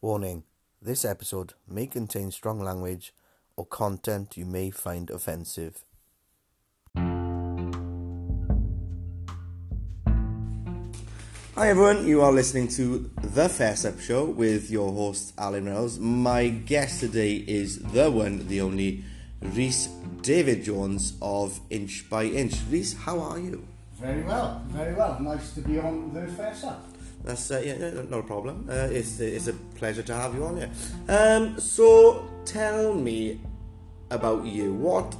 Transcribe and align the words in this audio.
Warning 0.00 0.44
this 0.80 1.04
episode 1.04 1.54
may 1.68 1.88
contain 1.88 2.30
strong 2.30 2.60
language 2.60 3.12
or 3.56 3.66
content 3.66 4.36
you 4.36 4.46
may 4.46 4.70
find 4.70 5.10
offensive. 5.10 5.84
Hi 11.56 11.70
everyone, 11.70 12.06
you 12.06 12.22
are 12.22 12.30
listening 12.30 12.68
to 12.68 13.10
The 13.20 13.48
Fess 13.48 13.84
Up 13.84 13.98
Show 13.98 14.26
with 14.26 14.70
your 14.70 14.92
host 14.92 15.34
Alan 15.36 15.64
Reynolds. 15.64 15.98
My 15.98 16.46
guest 16.46 17.00
today 17.00 17.34
is 17.34 17.80
the 17.80 18.08
one, 18.08 18.46
the 18.46 18.60
only, 18.60 19.02
Rhys 19.42 19.88
David 20.22 20.62
Jones 20.62 21.14
of 21.20 21.58
Inch 21.70 22.08
by 22.08 22.22
Inch. 22.26 22.54
Rhys, 22.70 22.96
how 22.96 23.18
are 23.18 23.40
you? 23.40 23.66
Very 24.00 24.22
well, 24.22 24.62
very 24.68 24.94
well. 24.94 25.18
Nice 25.18 25.54
to 25.54 25.60
be 25.60 25.80
on 25.80 26.14
the 26.14 26.28
Fess 26.28 26.62
Up. 26.62 26.87
That's 27.24 27.50
uh, 27.50 27.62
yeah, 27.64 27.76
no, 27.78 28.02
not 28.02 28.20
a 28.20 28.22
problem. 28.22 28.66
Uh, 28.68 28.88
it's 28.90 29.20
it's 29.20 29.48
a 29.48 29.52
pleasure 29.52 30.02
to 30.02 30.14
have 30.14 30.34
you 30.34 30.44
on 30.44 30.56
here. 30.56 30.70
Um, 31.08 31.58
so 31.58 32.28
tell 32.44 32.94
me 32.94 33.40
about 34.10 34.44
you. 34.46 34.72
What, 34.74 35.14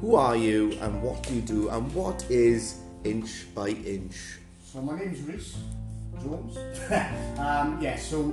who 0.00 0.14
are 0.14 0.36
you, 0.36 0.72
and 0.80 1.02
what 1.02 1.22
do 1.22 1.34
you 1.34 1.42
do, 1.42 1.68
and 1.68 1.92
what 1.94 2.24
is 2.30 2.76
Inch 3.04 3.54
by 3.54 3.68
Inch? 3.68 4.38
So 4.64 4.80
my 4.80 4.98
name's 4.98 5.20
Rhys 5.20 5.56
Jones. 6.22 6.56
um, 7.38 7.78
yeah, 7.80 7.96
so 7.96 8.32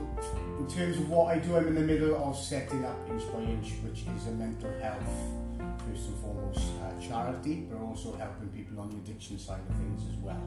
in 0.60 0.68
terms 0.68 0.98
of 0.98 1.10
what 1.10 1.36
I 1.36 1.40
do, 1.40 1.56
I'm 1.56 1.68
in 1.68 1.76
the 1.76 1.82
middle 1.82 2.16
of 2.24 2.38
setting 2.38 2.86
up 2.86 2.98
Inch 3.10 3.24
by 3.34 3.40
Inch, 3.42 3.74
which 3.84 4.04
is 4.16 4.28
a 4.28 4.32
mental 4.32 4.72
health, 4.82 5.04
first 5.90 6.08
and 6.08 6.18
foremost, 6.20 6.72
uh, 6.84 7.02
charity, 7.02 7.68
but 7.70 7.80
also 7.80 8.16
helping 8.16 8.50
people 8.50 8.80
on 8.80 8.90
the 8.90 8.98
addiction 8.98 9.38
side 9.38 9.60
of 9.70 9.76
things 9.76 10.02
as 10.12 10.18
well. 10.18 10.44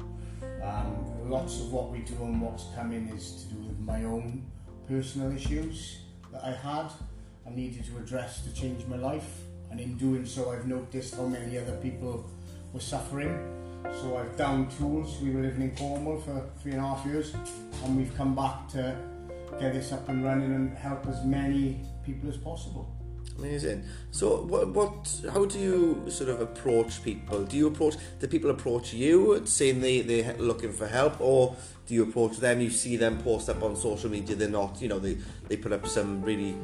Um, 0.63 1.31
lots 1.31 1.61
of 1.61 1.73
what 1.73 1.91
we 1.91 2.01
do 2.01 2.15
and 2.23 2.41
what's 2.41 2.65
coming 2.75 3.09
is 3.09 3.45
to 3.45 3.55
do 3.55 3.61
with 3.61 3.79
my 3.79 4.05
own 4.05 4.45
personal 4.89 5.33
issues 5.33 6.01
that 6.33 6.45
I 6.45 6.53
had 6.53 6.91
and 7.47 7.57
needed 7.57 7.85
to 7.87 7.99
address 7.99 8.43
to 8.43 8.53
change 8.53 8.87
my 8.87 8.97
life. 8.97 9.41
And 9.71 9.79
in 9.81 9.97
doing 9.97 10.27
so, 10.27 10.51
I've 10.51 10.67
noticed 10.67 11.15
how 11.15 11.27
many 11.27 11.57
other 11.59 11.77
people 11.77 12.29
were 12.73 12.81
suffering. 12.81 13.57
So 13.93 14.17
I've 14.17 14.37
downed 14.37 14.71
tools. 14.73 15.21
We 15.23 15.31
were 15.31 15.43
living 15.43 15.63
in 15.63 15.77
Cornwall 15.77 16.19
for 16.21 16.45
three 16.61 16.73
and 16.73 16.81
a 16.81 16.85
half 16.85 17.07
years, 17.07 17.35
and 17.85 17.97
we've 17.97 18.15
come 18.17 18.35
back 18.35 18.69
to 18.71 18.97
get 19.59 19.73
this 19.73 19.93
up 19.93 20.09
and 20.09 20.25
running 20.25 20.53
and 20.55 20.77
help 20.77 21.07
as 21.07 21.25
many 21.25 21.81
people 22.05 22.29
as 22.29 22.37
possible. 22.37 23.00
Amazing. 23.41 23.85
So, 24.11 24.43
what, 24.43 24.69
what, 24.69 25.21
how 25.33 25.45
do 25.47 25.59
you 25.59 26.05
sort 26.11 26.31
of 26.31 26.41
approach 26.41 27.03
people? 27.03 27.43
Do 27.45 27.57
you 27.57 27.67
approach, 27.69 27.95
the 28.19 28.29
people 28.29 28.51
approach 28.51 28.93
you 28.93 29.43
saying 29.47 29.81
they, 29.81 30.01
they're 30.03 30.35
looking 30.39 30.73
for 30.73 30.87
help, 30.87 31.21
or 31.21 31.57
do 31.87 31.95
you 31.95 32.03
approach 32.03 32.37
them, 32.37 32.61
you 32.61 32.71
see 32.71 32.97
them 32.97 33.19
post 33.23 33.49
up 33.49 33.63
on 33.63 33.77
social 33.77 34.11
media, 34.11 34.37
they're 34.37 34.49
not, 34.49 34.81
you 34.83 34.89
know, 34.89 34.99
they, 34.99 35.17
they 35.49 35.57
put 35.57 35.73
up 35.73 35.87
some 35.87 36.23
really, 36.23 36.55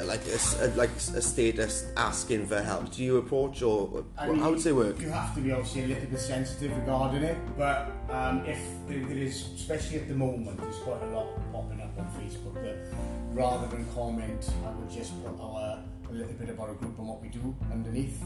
uh, 0.00 0.04
like, 0.04 0.20
a, 0.26 0.64
a- 0.64 0.74
like 0.76 0.90
a 0.90 1.20
status 1.22 1.86
asking 1.96 2.46
for 2.46 2.60
help? 2.62 2.90
Do 2.92 3.02
you 3.04 3.18
approach, 3.18 3.60
or 3.62 4.04
I 4.16 4.26
how 4.26 4.32
mean, 4.32 4.44
would 4.46 4.58
they 4.60 4.72
work? 4.72 4.98
You 5.00 5.10
have 5.10 5.34
to 5.34 5.40
be 5.40 5.52
obviously 5.52 5.84
a 5.84 5.86
little 5.88 6.06
bit 6.08 6.18
sensitive 6.20 6.76
regarding 6.78 7.22
it, 7.24 7.36
but 7.58 7.90
um, 8.10 8.44
if 8.46 8.58
there, 8.88 9.04
there 9.04 9.18
is, 9.18 9.48
especially 9.54 9.98
at 10.00 10.08
the 10.08 10.14
moment, 10.14 10.58
there's 10.60 10.76
quite 10.78 11.02
a 11.02 11.06
lot 11.10 11.26
popping 11.52 11.80
up 11.80 11.90
on 11.98 12.06
Facebook 12.20 12.54
that 12.62 12.76
rather 13.38 13.68
than 13.68 13.86
comment, 13.94 14.50
I 14.66 14.70
would 14.72 14.90
just 14.90 15.12
put 15.22 15.40
our, 15.40 15.78
a 16.10 16.12
little 16.12 16.32
bit 16.32 16.48
about 16.50 16.70
our 16.70 16.74
group 16.74 16.98
and 16.98 17.06
what 17.06 17.22
we 17.22 17.28
do 17.28 17.54
underneath, 17.70 18.20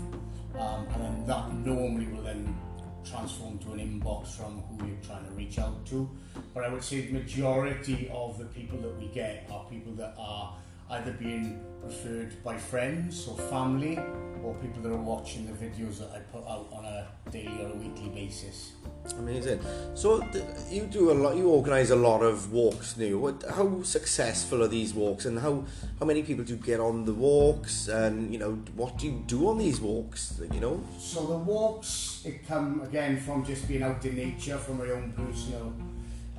um, 0.58 0.86
and 0.94 1.02
then 1.02 1.26
that 1.26 1.54
normally 1.54 2.06
will 2.06 2.22
then 2.22 2.56
transform 3.04 3.58
to 3.58 3.72
an 3.72 3.78
inbox 3.78 4.28
from 4.28 4.62
who 4.62 4.86
you're 4.86 4.96
trying 5.06 5.26
to 5.26 5.32
reach 5.32 5.58
out 5.58 5.84
to. 5.84 6.08
But 6.54 6.64
I 6.64 6.68
would 6.70 6.82
say 6.82 7.02
the 7.02 7.12
majority 7.12 8.10
of 8.10 8.38
the 8.38 8.46
people 8.46 8.78
that 8.78 8.98
we 8.98 9.08
get 9.08 9.46
are 9.52 9.66
people 9.68 9.92
that 9.96 10.14
are 10.16 10.54
either 10.92 11.12
being 11.12 11.58
referred 11.82 12.42
by 12.44 12.56
friends 12.56 13.26
or 13.26 13.36
family 13.36 13.98
or 14.44 14.54
people 14.54 14.82
that 14.82 14.92
are 14.92 14.96
watching 14.96 15.46
the 15.46 15.52
videos 15.52 15.98
that 15.98 16.10
I 16.14 16.18
put 16.18 16.44
out 16.48 16.68
on 16.72 16.84
a 16.84 17.06
daily 17.30 17.62
or 17.62 17.70
a 17.70 17.76
weekly 17.76 18.08
basis. 18.08 18.72
Amazing. 19.18 19.60
So 19.94 20.20
th- 20.20 20.44
you 20.70 20.82
do 20.82 21.10
a 21.10 21.14
lot. 21.14 21.36
You 21.36 21.48
organise 21.48 21.90
a 21.90 21.96
lot 21.96 22.22
of 22.22 22.52
walks 22.52 22.96
now. 22.96 23.16
What, 23.16 23.44
how 23.48 23.82
successful 23.82 24.62
are 24.62 24.68
these 24.68 24.94
walks, 24.94 25.24
and 25.24 25.38
how 25.38 25.64
how 25.98 26.06
many 26.06 26.22
people 26.22 26.44
do 26.44 26.56
get 26.56 26.78
on 26.78 27.04
the 27.04 27.12
walks, 27.12 27.88
and 27.88 28.32
you 28.32 28.38
know 28.38 28.52
what 28.76 28.98
do 28.98 29.06
you 29.06 29.24
do 29.26 29.48
on 29.48 29.58
these 29.58 29.80
walks? 29.80 30.40
You 30.52 30.60
know. 30.60 30.84
So 30.98 31.26
the 31.26 31.38
walks, 31.38 32.22
it 32.24 32.46
come 32.46 32.82
again 32.82 33.18
from 33.18 33.44
just 33.44 33.66
being 33.66 33.82
out 33.82 34.04
in 34.04 34.16
nature, 34.16 34.56
from 34.56 34.78
my 34.78 34.90
own 34.90 35.12
personal 35.12 35.72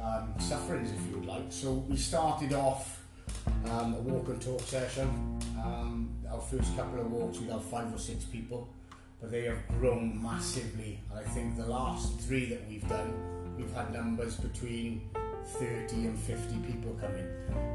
um, 0.01 0.33
sufferings, 0.39 0.91
if 0.91 1.09
you 1.09 1.19
would 1.19 1.27
like. 1.27 1.51
So 1.51 1.73
we 1.89 1.97
started 1.97 2.53
off 2.53 3.02
um, 3.69 3.93
a 3.95 3.99
walk 3.99 4.27
and 4.27 4.41
talk 4.41 4.61
session. 4.61 5.39
Um, 5.63 6.09
our 6.31 6.41
first 6.41 6.75
couple 6.75 6.99
of 6.99 7.11
walks, 7.11 7.39
we'd 7.39 7.49
have 7.49 7.63
five 7.63 7.93
or 7.93 7.97
six 7.97 8.25
people, 8.25 8.67
but 9.21 9.31
they 9.31 9.43
have 9.43 9.67
grown 9.79 10.21
massively. 10.21 10.99
And 11.09 11.19
I 11.19 11.23
think 11.23 11.57
the 11.57 11.65
last 11.65 12.19
three 12.21 12.45
that 12.45 12.67
we've 12.69 12.87
done, 12.87 13.13
we've 13.57 13.73
had 13.73 13.93
numbers 13.93 14.35
between 14.37 15.01
30 15.45 15.95
and 16.07 16.19
50 16.19 16.57
people 16.71 16.93
coming. 16.99 17.27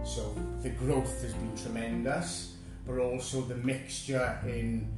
So 0.05 0.35
the 0.63 0.71
growth 0.71 1.23
has 1.23 1.33
been 1.35 1.57
tremendous, 1.57 2.57
but 2.87 2.99
also 2.99 3.43
the 3.43 3.57
mixture 3.57 4.39
in 4.47 4.89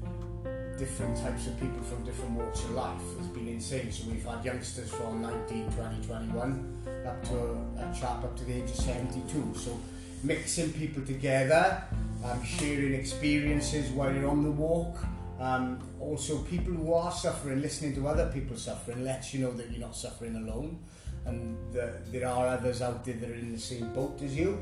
different 0.78 1.14
types 1.18 1.46
of 1.46 1.60
people 1.60 1.82
from 1.82 2.02
different 2.04 2.30
walks 2.30 2.64
of 2.64 2.70
life 2.70 3.02
has 3.18 3.26
been 3.28 3.48
insane. 3.48 3.92
So 3.92 4.08
we've 4.10 4.24
had 4.24 4.42
youngsters 4.42 4.90
from 4.90 5.20
19, 5.20 5.70
20, 5.72 6.06
21 6.06 7.04
up 7.06 7.22
to 7.28 7.36
a, 7.36 7.90
a 7.90 7.94
chap 7.94 8.24
up 8.24 8.34
to 8.38 8.44
the 8.44 8.54
age 8.54 8.70
of 8.70 8.76
72. 8.76 9.52
So 9.56 9.78
mixing 10.22 10.72
people 10.72 11.04
together, 11.04 11.82
um, 12.24 12.42
sharing 12.44 12.94
experiences 12.94 13.90
while 13.90 14.14
you're 14.14 14.28
on 14.28 14.42
the 14.42 14.50
walk. 14.50 14.98
Um, 15.38 15.78
also, 16.00 16.38
people 16.38 16.74
who 16.74 16.92
are 16.92 17.12
suffering, 17.12 17.62
listening 17.62 17.94
to 17.94 18.06
other 18.08 18.30
people 18.32 18.56
suffering, 18.56 19.04
lets 19.04 19.32
you 19.32 19.40
know 19.40 19.52
that 19.52 19.70
you're 19.70 19.80
not 19.80 19.96
suffering 19.96 20.36
alone 20.36 20.78
and 21.24 21.56
that 21.72 22.10
there 22.12 22.26
are 22.26 22.48
others 22.48 22.82
out 22.82 23.04
there 23.04 23.14
that 23.14 23.30
are 23.30 23.34
in 23.34 23.52
the 23.52 23.58
same 23.58 23.92
boat 23.94 24.20
as 24.22 24.36
you 24.36 24.58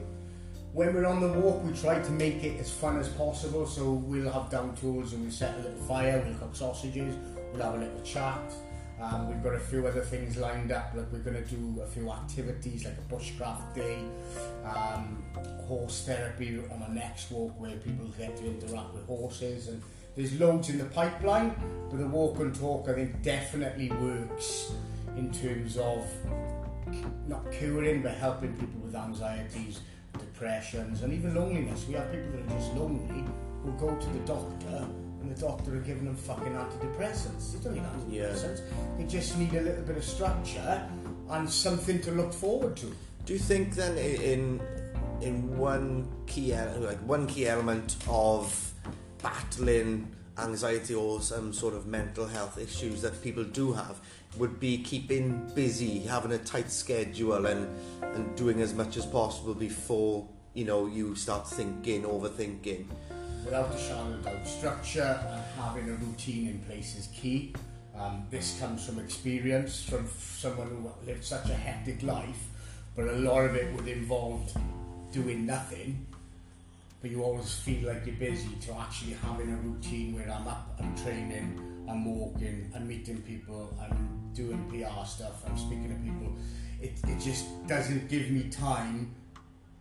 when 0.72 0.94
we're 0.94 1.06
on 1.06 1.20
the 1.20 1.28
walk, 1.28 1.64
we 1.64 1.72
try 1.72 2.00
to 2.00 2.10
make 2.12 2.44
it 2.44 2.60
as 2.60 2.70
fun 2.70 2.98
as 2.98 3.08
possible. 3.08 3.66
So 3.66 3.92
we'll 3.92 4.30
have 4.30 4.50
down 4.50 4.76
tools 4.76 5.12
and 5.12 5.22
we'll 5.22 5.32
set 5.32 5.54
a 5.54 5.62
little 5.62 5.80
fire, 5.86 6.22
we'll 6.24 6.38
cook 6.38 6.54
sausages, 6.54 7.14
we'll 7.52 7.62
have 7.62 7.74
a 7.74 7.78
little 7.78 8.02
chat. 8.02 8.40
Um, 9.00 9.28
we've 9.28 9.42
got 9.42 9.54
a 9.54 9.60
few 9.60 9.86
other 9.86 10.00
things 10.00 10.36
lined 10.36 10.72
up, 10.72 10.92
like 10.94 11.06
we're 11.12 11.20
going 11.20 11.42
to 11.42 11.48
do 11.48 11.80
a 11.80 11.86
few 11.86 12.10
activities 12.10 12.84
like 12.84 12.94
a 12.94 13.14
bushcraft 13.14 13.74
day, 13.74 13.98
um, 14.64 15.22
horse 15.68 16.04
therapy 16.04 16.60
on 16.72 16.80
the 16.80 16.88
next 16.88 17.30
walk 17.30 17.52
where 17.60 17.76
people 17.76 18.06
get 18.18 18.36
to 18.36 18.46
interact 18.46 18.92
with 18.94 19.06
horses. 19.06 19.68
And 19.68 19.80
there's 20.16 20.38
loads 20.40 20.68
in 20.68 20.78
the 20.78 20.84
pipeline, 20.86 21.54
but 21.90 21.98
the 21.98 22.08
walk 22.08 22.40
and 22.40 22.52
talk 22.52 22.88
I 22.88 22.94
think 22.94 23.22
definitely 23.22 23.90
works 23.92 24.72
in 25.16 25.32
terms 25.32 25.76
of 25.76 26.04
not 27.28 27.50
curing 27.52 28.02
but 28.02 28.14
helping 28.14 28.56
people 28.56 28.80
with 28.80 28.96
anxieties, 28.96 29.80
depressions, 30.14 31.02
and 31.02 31.12
even 31.12 31.36
loneliness. 31.36 31.86
We 31.86 31.94
have 31.94 32.10
people 32.10 32.32
that 32.32 32.52
are 32.52 32.58
just 32.58 32.74
lonely 32.74 33.24
who 33.62 33.72
go 33.78 33.94
to 33.94 34.06
the 34.08 34.20
doctor 34.20 34.88
and 35.20 35.34
the 35.34 35.40
doctor 35.40 35.74
are 35.76 35.80
giving 35.80 36.04
them 36.04 36.16
fucking 36.16 36.52
antidepressants. 36.52 37.52
They 37.52 37.64
don't 37.64 37.74
need 37.74 38.20
antidepressants. 38.22 38.62
They 38.96 39.04
just 39.04 39.38
need 39.38 39.54
a 39.54 39.60
little 39.60 39.84
bit 39.84 39.96
of 39.96 40.04
structure 40.04 40.88
and 41.30 41.50
something 41.50 42.00
to 42.02 42.12
look 42.12 42.32
forward 42.32 42.76
to. 42.76 42.94
Do 43.24 43.32
you 43.32 43.38
think 43.38 43.74
then 43.74 43.98
in 43.98 44.60
in 45.20 45.58
one 45.58 46.08
key 46.26 46.54
like 46.54 46.98
one 46.98 47.26
key 47.26 47.48
element 47.48 47.96
of 48.08 48.72
battling 49.22 50.14
anxiety 50.38 50.94
or 50.94 51.20
some 51.20 51.52
sort 51.52 51.74
of 51.74 51.86
mental 51.86 52.26
health 52.26 52.58
issues 52.58 53.02
that 53.02 53.20
people 53.22 53.44
do 53.44 53.72
have 53.72 54.00
would 54.36 54.60
be 54.60 54.78
keeping 54.78 55.50
busy, 55.54 56.00
having 56.00 56.32
a 56.32 56.38
tight 56.38 56.70
schedule, 56.70 57.46
and 57.46 57.68
and 58.02 58.36
doing 58.36 58.60
as 58.60 58.74
much 58.74 58.96
as 58.96 59.04
possible 59.06 59.54
before 59.54 60.26
you 60.54 60.64
know 60.64 60.86
you 60.86 61.14
start 61.14 61.48
thinking, 61.48 62.02
overthinking. 62.02 62.86
Without 63.48 63.80
shadow 63.80 64.12
of 64.12 64.22
doubt, 64.22 64.46
structure 64.46 65.20
and 65.32 65.42
having 65.58 65.88
a 65.88 65.94
routine 65.94 66.48
in 66.48 66.58
place 66.68 66.98
is 66.98 67.06
key. 67.18 67.54
Um, 67.96 68.26
this 68.30 68.60
comes 68.60 68.84
from 68.84 68.98
experience, 68.98 69.82
from 69.82 70.06
someone 70.18 70.68
who 70.68 70.92
lived 71.06 71.24
such 71.24 71.48
a 71.48 71.54
hectic 71.54 72.02
life, 72.02 72.48
but 72.94 73.08
a 73.08 73.12
lot 73.12 73.46
of 73.46 73.56
it 73.56 73.74
would 73.74 73.88
involve 73.88 74.52
doing 75.12 75.46
nothing. 75.46 76.06
But 77.00 77.10
you 77.10 77.22
always 77.22 77.54
feel 77.54 77.88
like 77.88 78.04
you're 78.04 78.16
busy 78.16 78.54
to 78.66 78.74
actually 78.74 79.14
having 79.14 79.50
a 79.50 79.56
routine 79.56 80.14
where 80.14 80.30
I'm 80.30 80.46
up, 80.46 80.78
I'm 80.78 80.94
training, 80.94 81.58
I'm 81.88 82.04
walking, 82.04 82.70
I'm 82.76 82.86
meeting 82.86 83.22
people, 83.22 83.74
I'm 83.80 84.30
doing 84.34 84.62
PR 84.68 85.06
stuff, 85.06 85.42
I'm 85.48 85.56
speaking 85.56 85.88
to 85.88 85.94
people. 86.04 86.36
It, 86.82 87.00
it 87.08 87.18
just 87.18 87.46
doesn't 87.66 88.10
give 88.10 88.28
me 88.28 88.50
time 88.50 89.14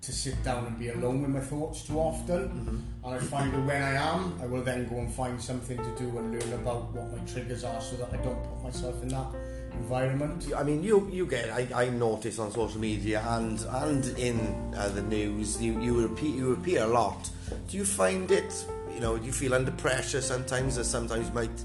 to 0.01 0.11
sit 0.11 0.41
down 0.43 0.65
and 0.65 0.79
be 0.79 0.89
alone 0.89 1.21
with 1.21 1.31
my 1.31 1.39
thoughts 1.39 1.83
too 1.83 1.97
often. 1.97 2.85
And 3.03 3.15
I 3.15 3.19
find 3.19 3.53
that 3.53 3.65
when 3.65 3.81
I 3.81 3.93
am, 3.93 4.39
I 4.41 4.45
will 4.45 4.63
then 4.63 4.87
go 4.87 4.97
and 4.97 5.11
find 5.11 5.41
something 5.41 5.77
to 5.77 5.95
do 5.97 6.17
and 6.17 6.31
learn 6.31 6.53
about 6.53 6.93
what 6.93 7.11
my 7.11 7.23
triggers 7.25 7.63
are 7.63 7.81
so 7.81 7.97
that 7.97 8.13
I 8.13 8.17
don't 8.23 8.41
put 8.43 8.63
myself 8.63 9.01
in 9.01 9.09
that 9.09 9.27
environment. 9.73 10.47
I 10.55 10.63
mean, 10.63 10.83
you 10.83 11.09
you 11.11 11.25
get. 11.25 11.49
I, 11.49 11.67
I 11.73 11.89
notice 11.89 12.39
on 12.39 12.51
social 12.51 12.79
media 12.79 13.23
and 13.27 13.59
and 13.69 14.05
in 14.17 14.39
uh, 14.75 14.89
the 14.89 15.01
news, 15.01 15.61
you 15.61 15.79
you 15.81 16.07
repeat 16.07 16.35
you 16.35 16.53
appear 16.53 16.83
a 16.83 16.87
lot. 16.87 17.29
Do 17.67 17.77
you 17.77 17.85
find 17.85 18.29
it? 18.31 18.65
You 18.93 18.99
know, 18.99 19.17
do 19.17 19.25
you 19.25 19.31
feel 19.31 19.53
under 19.53 19.71
pressure 19.71 20.21
sometimes? 20.21 20.75
That 20.75 20.85
sometimes 20.85 21.27
you 21.27 21.33
might 21.33 21.63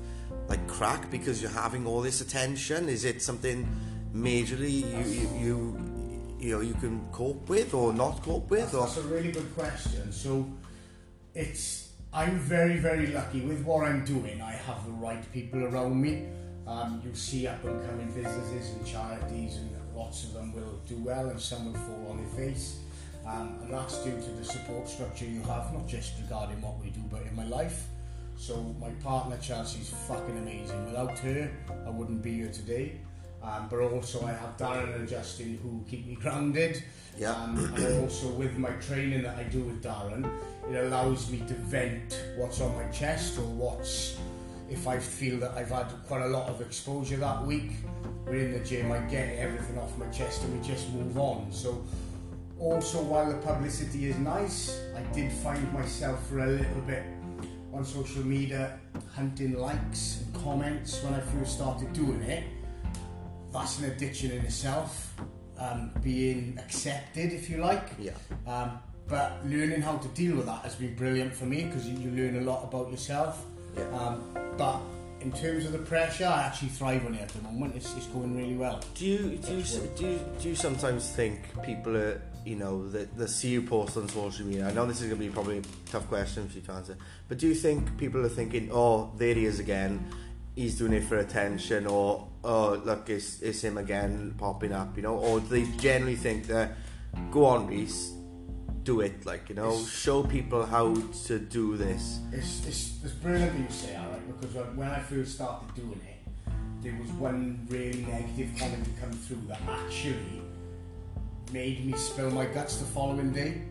like 0.48 0.66
crack 0.68 1.10
because 1.10 1.40
you're 1.40 1.50
having 1.50 1.86
all 1.86 2.00
this 2.00 2.20
attention. 2.20 2.88
Is 2.88 3.04
it 3.04 3.22
something 3.22 3.66
majorly 4.14 4.82
you 4.92 5.04
you 5.20 5.28
you, 5.38 5.91
you 6.42 6.52
know 6.52 6.60
you 6.60 6.74
can 6.74 7.06
cope 7.12 7.48
with 7.48 7.72
or 7.72 7.92
not 7.92 8.20
cope 8.22 8.50
with? 8.50 8.72
That's, 8.72 8.74
Or 8.74 8.86
that's 8.86 8.96
a 8.96 9.02
really 9.02 9.30
good 9.30 9.54
question. 9.54 10.12
So 10.12 10.46
it's 11.34 11.92
I'm 12.12 12.38
very 12.38 12.78
very 12.78 13.06
lucky 13.06 13.40
with 13.42 13.64
what 13.64 13.86
I'm 13.86 14.04
doing. 14.04 14.42
I 14.42 14.52
have 14.52 14.84
the 14.84 14.92
right 14.92 15.24
people 15.32 15.64
around 15.64 16.00
me. 16.00 16.26
Um, 16.66 17.00
you 17.04 17.14
see 17.14 17.46
up 17.46 17.64
and 17.64 17.84
coming 17.88 18.10
businesses 18.12 18.74
and 18.74 18.86
charities, 18.86 19.56
and 19.56 19.70
lots 19.94 20.24
of 20.24 20.34
them 20.34 20.52
will 20.52 20.80
do 20.88 20.96
well, 20.96 21.28
and 21.28 21.40
some 21.40 21.66
will 21.66 21.80
fall 21.80 22.08
on 22.10 22.16
their 22.18 22.46
face. 22.46 22.78
Um, 23.26 23.58
and 23.62 23.72
that's 23.72 23.98
due 24.02 24.10
to 24.10 24.30
the 24.30 24.44
support 24.44 24.88
structure 24.88 25.24
you 25.24 25.42
have, 25.42 25.72
not 25.72 25.86
just 25.86 26.14
regarding 26.20 26.60
what 26.60 26.78
we 26.80 26.90
do, 26.90 27.00
but 27.08 27.22
in 27.22 27.36
my 27.36 27.44
life. 27.44 27.86
So 28.36 28.74
my 28.80 28.90
partner 29.04 29.36
Chelsea's 29.38 29.94
fucking 30.08 30.38
amazing. 30.38 30.84
Without 30.86 31.18
her, 31.20 31.50
I 31.86 31.90
wouldn't 31.90 32.22
be 32.22 32.34
here 32.34 32.50
today. 32.50 33.00
Um, 33.42 33.66
but 33.68 33.80
also 33.80 34.24
I 34.24 34.32
have 34.32 34.56
Darren 34.56 34.94
and 34.94 35.08
Justin 35.08 35.58
who 35.62 35.84
keep 35.90 36.06
me 36.06 36.14
grounded. 36.14 36.82
Yeah. 37.18 37.32
Um, 37.32 37.72
and 37.76 38.00
also 38.02 38.28
with 38.28 38.56
my 38.56 38.70
training 38.70 39.22
that 39.22 39.36
I 39.36 39.42
do 39.44 39.60
with 39.60 39.82
Darren, 39.82 40.30
it 40.70 40.76
allows 40.76 41.30
me 41.30 41.38
to 41.48 41.54
vent 41.54 42.22
what's 42.36 42.60
on 42.60 42.74
my 42.76 42.84
chest 42.88 43.38
or 43.38 43.42
what's 43.42 44.16
if 44.70 44.88
I 44.88 44.98
feel 44.98 45.38
that 45.40 45.50
I've 45.52 45.70
had 45.70 45.92
quite 46.06 46.22
a 46.22 46.28
lot 46.28 46.48
of 46.48 46.60
exposure 46.60 47.16
that 47.16 47.44
week. 47.44 47.72
We're 48.24 48.46
in 48.46 48.52
the 48.52 48.60
gym, 48.60 48.90
I 48.90 49.00
get 49.00 49.36
everything 49.36 49.76
off 49.78 49.96
my 49.98 50.06
chest 50.06 50.44
and 50.44 50.58
we 50.58 50.66
just 50.66 50.90
move 50.90 51.18
on. 51.18 51.52
So 51.52 51.84
also 52.58 53.02
while 53.02 53.28
the 53.28 53.38
publicity 53.38 54.08
is 54.08 54.16
nice, 54.18 54.80
I 54.96 55.02
did 55.12 55.30
find 55.32 55.70
myself 55.72 56.26
for 56.28 56.38
a 56.38 56.46
little 56.46 56.82
bit 56.86 57.02
on 57.72 57.84
social 57.84 58.24
media 58.24 58.78
hunting 59.14 59.58
likes 59.58 60.22
and 60.22 60.42
comments 60.42 61.02
when 61.02 61.14
I 61.14 61.20
first 61.20 61.54
started 61.54 61.92
doing 61.92 62.22
it. 62.22 62.44
That's 63.52 63.78
an 63.78 63.90
addiction 63.90 64.30
in 64.30 64.44
itself, 64.44 65.14
um, 65.58 65.90
being 66.02 66.58
accepted, 66.58 67.32
if 67.32 67.50
you 67.50 67.58
like. 67.58 67.90
yeah, 67.98 68.12
Um, 68.46 68.78
but 69.08 69.44
learning 69.46 69.82
how 69.82 69.98
to 69.98 70.08
deal 70.08 70.36
with 70.36 70.46
that 70.46 70.62
has 70.62 70.74
been 70.76 70.94
brilliant 70.94 71.34
for 71.34 71.44
me 71.44 71.64
because 71.64 71.86
you, 71.86 71.98
you 71.98 72.10
learn 72.10 72.42
a 72.42 72.46
lot 72.50 72.64
about 72.64 72.90
yourself. 72.90 73.44
Yeah. 73.76 73.84
Um, 73.90 74.22
but 74.56 74.80
in 75.20 75.32
terms 75.32 75.64
of 75.66 75.72
the 75.72 75.78
pressure, 75.78 76.26
I 76.26 76.42
actually 76.42 76.68
thrive 76.68 77.04
on 77.06 77.14
it 77.14 77.22
at 77.22 77.28
the 77.28 77.42
moment. 77.42 77.76
It's, 77.76 77.94
it's 77.96 78.06
going 78.06 78.36
really 78.36 78.56
well. 78.56 78.80
Do 78.94 79.06
you 79.06 79.36
do 79.36 79.56
you, 79.56 79.62
do 79.96 80.06
you 80.06 80.20
do 80.40 80.48
you 80.48 80.54
sometimes 80.54 81.10
think 81.10 81.40
people 81.62 81.96
are 81.96 82.20
you 82.44 82.56
know 82.56 82.88
that 82.90 83.16
that 83.16 83.28
see 83.28 83.50
you 83.50 83.62
post 83.62 83.96
on 83.96 84.08
social 84.08 84.46
media? 84.46 84.68
I 84.68 84.72
know 84.72 84.86
this 84.86 85.00
is 85.00 85.08
going 85.08 85.20
to 85.20 85.26
be 85.26 85.32
probably 85.32 85.58
a 85.58 85.62
tough 85.90 86.08
question 86.08 86.48
for 86.48 86.56
you 86.56 86.62
to 86.62 86.72
answer, 86.72 86.96
but 87.28 87.38
do 87.38 87.46
you 87.48 87.54
think 87.54 87.96
people 87.98 88.24
are 88.24 88.28
thinking, 88.30 88.70
oh, 88.72 89.12
there 89.16 89.34
he 89.34 89.44
is 89.44 89.60
again, 89.60 90.04
he's 90.54 90.78
doing 90.78 90.92
it 90.92 91.04
for 91.04 91.18
attention, 91.18 91.86
or 91.86 92.28
oh, 92.44 92.80
look, 92.84 93.08
it's 93.10 93.40
it's 93.40 93.62
him 93.62 93.78
again 93.78 94.34
popping 94.38 94.72
up, 94.72 94.96
you 94.96 95.02
know, 95.02 95.16
or 95.16 95.40
they 95.40 95.64
generally 95.78 96.16
think 96.16 96.46
that 96.46 96.72
go 97.30 97.46
on, 97.46 97.66
Rhys, 97.66 98.12
do 98.82 99.00
it, 99.00 99.24
like 99.26 99.48
you 99.48 99.54
know, 99.54 99.78
show 99.84 100.22
people 100.22 100.64
how 100.66 100.94
to 101.26 101.38
do 101.38 101.76
this. 101.76 102.20
It's, 102.32 102.66
it's, 102.66 103.04
it's 103.04 103.12
brilliant 103.14 103.52
that 103.52 103.62
you 103.62 103.70
say 103.70 103.92
that, 103.92 104.10
right? 104.10 104.40
Because 104.40 104.76
when- 104.76 104.88
I 104.88 105.00
first 105.00 105.34
started 105.34 105.74
doing 105.74 106.00
it, 106.06 106.52
there 106.82 106.94
was 107.00 107.10
one 107.12 107.64
really 107.68 108.04
negative 108.04 108.50
comment 108.58 108.84
to 108.84 108.90
come 109.00 109.12
through 109.12 109.42
that 109.48 109.60
actually 109.68 110.42
made 111.52 111.84
me 111.86 111.92
spill 111.92 112.30
my 112.30 112.46
guts 112.46 112.78
the 112.78 112.84
following 112.86 113.32
day, 113.32 113.62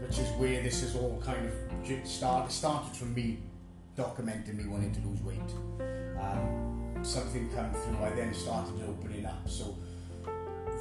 which 0.00 0.18
is 0.18 0.28
where 0.38 0.62
this 0.62 0.82
is 0.82 0.96
all 0.96 1.22
kind 1.24 1.46
of 1.46 1.84
ju- 1.84 2.00
start, 2.04 2.48
it 2.48 2.52
started 2.52 2.94
from 2.96 3.14
me 3.14 3.38
documenting 3.96 4.54
me 4.56 4.66
wanting 4.66 4.92
to 4.92 5.00
lose 5.08 5.22
weight. 5.22 6.05
Um, 6.20 7.04
something 7.04 7.48
come 7.54 7.72
through, 7.72 8.04
I 8.04 8.10
then 8.10 8.34
started 8.34 8.74
opening 8.88 9.26
up. 9.26 9.48
So 9.48 9.76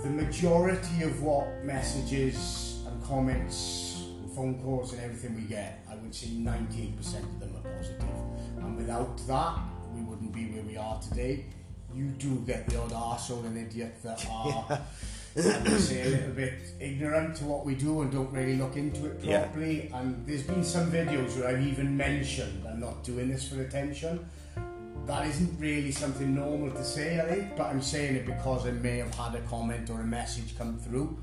the 0.04 0.10
majority 0.10 1.04
of 1.04 1.22
what 1.22 1.64
messages 1.64 2.84
and 2.88 3.04
comments 3.04 4.04
and 4.22 4.32
phone 4.32 4.62
calls 4.62 4.94
and 4.94 5.02
everything 5.02 5.36
we 5.36 5.44
get, 5.44 5.86
I 5.90 5.96
would 5.96 6.14
say 6.14 6.28
98% 6.28 7.00
of 7.24 7.40
them 7.40 7.56
are 7.58 7.70
positive. 7.78 8.06
And 8.58 8.78
without 8.78 9.18
that, 9.28 9.60
we 9.94 10.02
wouldn't 10.02 10.34
be 10.34 10.46
where 10.48 10.64
we 10.64 10.78
are 10.78 11.00
today. 11.02 11.46
You 11.94 12.08
do 12.10 12.44
get 12.46 12.68
the 12.68 12.82
odd 12.82 12.92
arsehole 12.92 13.46
and 13.46 13.58
idiot 13.58 13.96
that 14.04 14.26
are, 14.32 14.66
I 14.70 15.60
would 15.70 15.80
say, 15.82 16.02
a 16.02 16.10
little 16.10 16.34
bit 16.34 16.54
ignorant 16.80 17.36
to 17.38 17.46
what 17.46 17.66
we 17.66 17.76
do 17.76 18.02
and 18.02 18.12
don't 18.12 18.32
really 18.32 18.58
look 18.58 18.76
into 18.76 19.06
it 19.06 19.24
Yeah. 19.24 19.44
properly. 19.44 19.90
And 19.94 20.26
there's 20.28 20.44
been 20.44 20.64
some 20.64 20.92
videos 20.92 21.38
where 21.40 21.48
I've 21.50 21.66
even 21.66 21.96
mentioned 21.96 22.66
I'm 22.68 22.80
not 22.82 23.04
doing 23.04 23.30
this 23.30 23.48
for 23.48 23.62
attention 23.62 24.26
that 25.08 25.28
isn't 25.28 25.60
really 25.60 25.92
something 25.92 26.34
normal 26.34 26.72
to 26.72 26.84
say, 26.84 27.20
I 27.20 27.26
think, 27.26 27.56
but 27.56 27.68
I'm 27.68 27.82
saying 27.82 28.16
it 28.16 28.26
because 28.26 28.66
I 28.66 28.72
may 28.72 28.98
have 28.98 29.14
had 29.14 29.36
a 29.36 29.42
comment 29.42 29.90
or 29.90 30.02
a 30.02 30.06
message 30.06 30.58
come 30.58 30.78
through. 30.80 31.18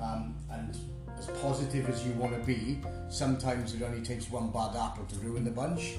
Um, 0.00 0.34
and 0.50 0.76
as 1.18 1.26
positive 1.40 1.88
as 1.88 2.04
you 2.06 2.12
want 2.12 2.32
to 2.34 2.40
be, 2.46 2.80
sometimes 3.08 3.74
it 3.74 3.82
only 3.82 4.02
takes 4.02 4.30
one 4.30 4.50
bad 4.50 4.76
apple 4.76 5.04
to 5.06 5.16
ruin 5.20 5.44
the 5.44 5.50
bunch. 5.50 5.94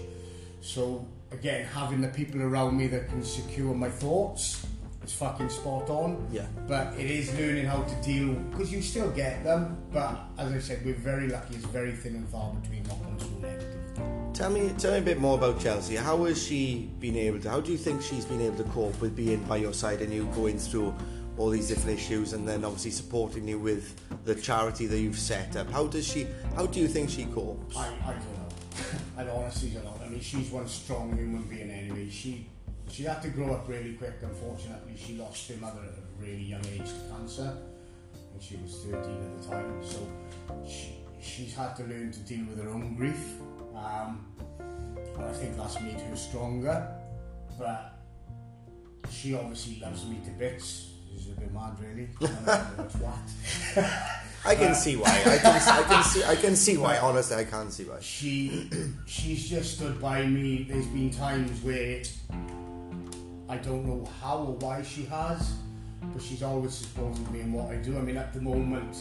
So, 0.61 1.07
again, 1.31 1.65
having 1.65 2.01
the 2.01 2.09
people 2.09 2.41
around 2.41 2.77
me 2.77 2.87
that 2.87 3.07
can 3.09 3.23
secure 3.23 3.73
my 3.73 3.89
thoughts 3.89 4.65
is 5.03 5.13
fucking 5.13 5.49
spot 5.49 5.89
on. 5.89 6.27
Yeah. 6.31 6.45
But 6.67 6.93
it 6.97 7.09
is 7.09 7.33
learning 7.37 7.65
how 7.65 7.83
to 7.83 7.95
deal, 8.01 8.33
because 8.51 8.71
you 8.71 8.81
still 8.81 9.09
get 9.11 9.43
them, 9.43 9.77
but 9.91 10.19
as 10.37 10.51
I 10.51 10.59
said, 10.59 10.85
we're 10.85 10.93
very 10.93 11.27
lucky, 11.27 11.55
it's 11.55 11.65
very 11.65 11.93
thin 11.93 12.15
and 12.15 12.27
far 12.29 12.53
between 12.53 12.83
what 12.85 13.01
comes 13.03 13.23
through. 13.23 13.58
Tell 14.39 14.49
me, 14.49 14.71
tell 14.77 14.93
me 14.93 14.99
a 14.99 15.01
bit 15.01 15.19
more 15.19 15.37
about 15.37 15.59
Chelsea. 15.59 15.97
How 15.97 16.23
has 16.23 16.41
she 16.41 16.89
been 17.01 17.17
able 17.17 17.41
to? 17.41 17.49
How 17.49 17.59
do 17.59 17.73
you 17.73 17.77
think 17.77 18.01
she's 18.01 18.23
been 18.23 18.39
able 18.39 18.55
to 18.55 18.63
cope 18.71 19.01
with 19.01 19.13
being 19.13 19.43
by 19.43 19.57
your 19.57 19.73
side 19.73 20.01
and 20.01 20.13
you 20.13 20.27
going 20.33 20.57
through 20.57 20.95
all 21.37 21.49
these 21.49 21.67
different 21.67 21.99
issues, 21.99 22.31
and 22.31 22.47
then 22.47 22.63
obviously 22.63 22.91
supporting 22.91 23.49
you 23.49 23.59
with 23.59 23.99
the 24.23 24.33
charity 24.33 24.87
that 24.87 24.97
you've 24.97 25.19
set 25.19 25.57
up? 25.57 25.69
How 25.71 25.87
does 25.87 26.07
she? 26.07 26.25
How 26.55 26.65
do 26.65 26.79
you 26.79 26.87
think 26.87 27.09
she 27.09 27.25
copes? 27.25 27.75
I, 27.75 27.87
I 27.87 28.13
don't 28.13 28.33
know. 28.37 28.47
I 29.17 29.27
honestly 29.27 29.71
don't 29.71 29.83
know. 29.83 29.99
I 30.01 30.07
mean, 30.07 30.21
she's 30.21 30.49
one 30.51 30.69
strong 30.69 31.17
human 31.17 31.41
being 31.41 31.69
anyway. 31.69 32.09
She 32.09 32.47
she 32.89 33.03
had 33.03 33.21
to 33.23 33.27
grow 33.27 33.55
up 33.55 33.67
really 33.67 33.95
quick. 33.95 34.19
Unfortunately, 34.21 34.93
she 34.95 35.17
lost 35.17 35.49
her 35.49 35.57
mother 35.57 35.81
at 35.81 35.97
a 35.97 36.25
really 36.25 36.43
young 36.43 36.65
age 36.67 36.87
to 36.87 37.11
cancer, 37.11 37.57
and 38.13 38.41
she 38.41 38.55
was 38.55 38.85
13 38.85 38.99
at 38.99 39.41
the 39.41 39.49
time. 39.49 39.83
So 39.83 40.07
she, 40.65 40.95
she's 41.21 41.53
had 41.53 41.75
to 41.75 41.83
learn 41.83 42.13
to 42.13 42.19
deal 42.19 42.45
with 42.45 42.63
her 42.63 42.69
own 42.69 42.95
grief, 42.95 43.35
um, 43.85 44.25
and 45.15 45.25
I 45.25 45.31
think 45.33 45.57
that's 45.57 45.79
made 45.81 45.99
her 45.99 46.15
stronger. 46.15 46.87
But 47.57 47.99
she 49.09 49.33
obviously 49.33 49.79
loves 49.79 50.05
me 50.05 50.19
to 50.25 50.31
bits. 50.31 50.91
She's 51.11 51.27
a 51.29 51.39
bit 51.39 51.53
mad, 51.53 51.77
really. 51.79 52.09
I 52.21 52.25
don't 52.25 52.77
know 52.77 53.07
what. 53.07 53.89
I 54.45 54.55
can 54.55 54.73
see 54.73 54.95
why. 54.95 55.09
I 55.09 55.37
can, 55.37 55.61
I 55.61 55.83
can 55.83 56.03
see. 56.03 56.23
I 56.23 56.35
can 56.35 56.55
see 56.55 56.77
why. 56.77 56.97
Honestly, 56.97 57.35
I 57.35 57.43
can't 57.43 57.71
see 57.73 57.83
why. 57.83 57.99
she 57.99 58.69
she's 59.05 59.49
just 59.49 59.75
stood 59.75 60.01
by 60.01 60.25
me. 60.25 60.63
There's 60.69 60.87
been 60.87 61.11
times 61.11 61.61
where 61.61 62.01
I 63.49 63.57
don't 63.57 63.85
know 63.85 64.07
how 64.21 64.37
or 64.37 64.53
why 64.57 64.81
she 64.83 65.03
has, 65.05 65.53
but 66.13 66.21
she's 66.21 66.43
always 66.43 66.73
supported 66.73 67.29
me 67.31 67.41
in 67.41 67.51
what 67.51 67.69
I 67.69 67.75
do. 67.77 67.97
I 67.97 68.01
mean, 68.01 68.15
at 68.15 68.33
the 68.33 68.41
moment, 68.41 68.95